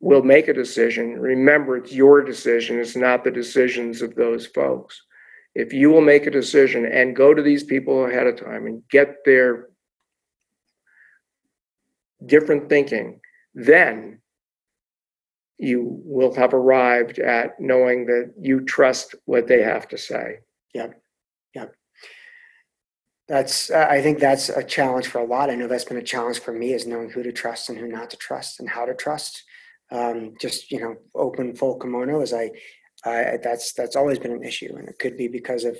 [0.00, 5.00] will make a decision remember it's your decision it's not the decisions of those folks
[5.54, 8.82] if you will make a decision and go to these people ahead of time and
[8.90, 9.68] get their
[12.24, 13.20] different thinking,
[13.54, 14.20] then
[15.58, 20.38] you will have arrived at knowing that you trust what they have to say.
[20.74, 21.00] Yep.
[21.54, 21.74] Yep.
[23.28, 25.50] That's, I think that's a challenge for a lot.
[25.50, 27.86] I know that's been a challenge for me is knowing who to trust and who
[27.86, 29.44] not to trust and how to trust.
[29.90, 32.50] Um, just, you know, open full kimono as I
[33.04, 35.76] uh, that's that's always been an issue, and it could be because of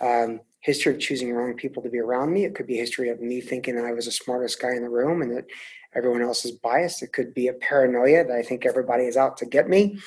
[0.00, 2.44] um, history of choosing wrong people to be around me.
[2.44, 5.22] It could be history of me thinking I was the smartest guy in the room
[5.22, 5.46] and that
[5.94, 7.02] everyone else is biased.
[7.02, 9.98] It could be a paranoia that I think everybody is out to get me.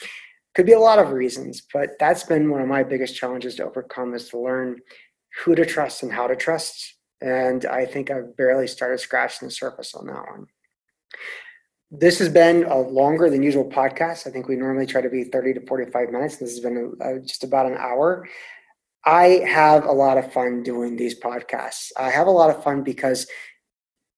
[0.56, 3.66] Could be a lot of reasons, but that's been one of my biggest challenges to
[3.66, 4.80] overcome is to learn
[5.44, 6.96] who to trust and how to trust.
[7.22, 10.48] And I think I've barely started scratching the surface on that one.
[11.92, 14.28] This has been a longer than usual podcast.
[14.28, 16.38] I think we normally try to be 30 to 45 minutes.
[16.38, 18.28] This has been a, a, just about an hour.
[19.06, 21.92] I have a lot of fun doing these podcasts.
[21.98, 23.26] I have a lot of fun because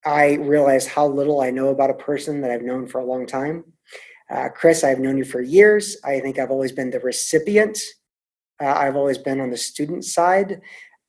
[0.06, 3.26] I realize how little I know about a person that I've known for a long
[3.26, 3.64] time.
[4.30, 5.96] Uh, Chris, I've known you for years.
[6.04, 7.80] I think I've always been the recipient.
[8.62, 10.60] Uh, I've always been on the student side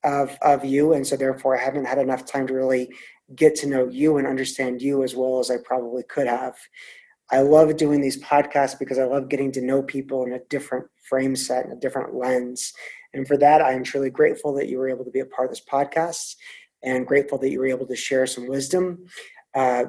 [0.04, 0.92] of, of you.
[0.92, 2.88] And so, therefore, I haven't had enough time to really
[3.34, 6.56] get to know you and understand you as well as I probably could have.
[7.30, 10.86] I love doing these podcasts because I love getting to know people in a different
[11.08, 12.72] frame set and a different lens.
[13.14, 15.48] And for that, I am truly grateful that you were able to be a part
[15.48, 16.36] of this podcast
[16.82, 19.06] and grateful that you were able to share some wisdom.
[19.54, 19.84] Uh,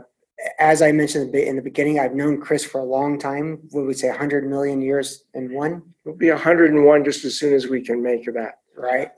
[0.60, 3.60] as I mentioned in the beginning, I've known Chris for a long time.
[3.72, 5.82] Would we say 100 million years in one?
[6.06, 8.60] It'll be 101 just as soon as we can make that.
[8.76, 9.10] Right.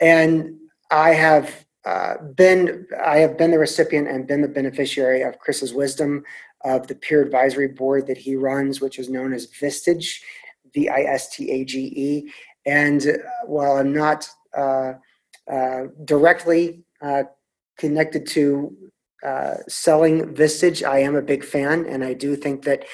[0.00, 0.56] And
[0.90, 5.74] I have uh, been I have been the recipient and been the beneficiary of Chris's
[5.74, 6.24] wisdom
[6.64, 10.20] of the peer advisory board that he runs, which is known as Vistage,
[10.72, 12.32] V I S T A G E.
[12.64, 13.12] And uh,
[13.46, 14.94] while I'm not uh,
[15.50, 17.24] uh directly uh,
[17.76, 18.74] connected to
[19.68, 22.84] selling Vistage, I am a big fan, and I do think that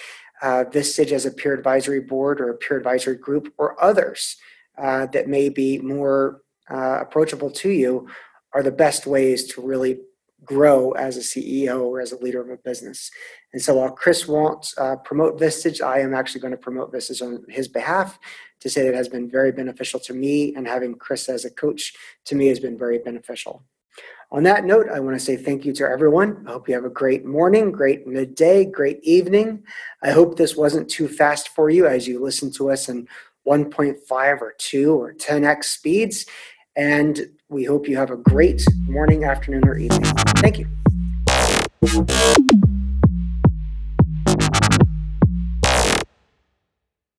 [0.43, 4.37] Vistage as a peer advisory board or a peer advisory group or others
[4.77, 8.09] that may be more approachable to you
[8.53, 10.01] are the best ways to really
[10.45, 13.11] grow as a CEO or as a leader of a business.
[13.53, 17.23] And so while Chris won't uh, promote Vistage, I am actually going to promote Vistage
[17.23, 18.19] on his behalf
[18.61, 21.51] to say that it has been very beneficial to me, and having Chris as a
[21.51, 21.95] coach
[22.27, 23.65] to me has been very beneficial.
[24.33, 26.45] On that note, I want to say thank you to everyone.
[26.47, 29.65] I hope you have a great morning, great midday, great evening.
[30.03, 33.09] I hope this wasn't too fast for you as you listen to us in
[33.49, 36.27] 1.5 or 2 or 10x speeds.
[36.77, 37.21] And
[37.51, 40.05] we hope you have a great morning, afternoon, or evening.
[40.39, 42.41] Thank you.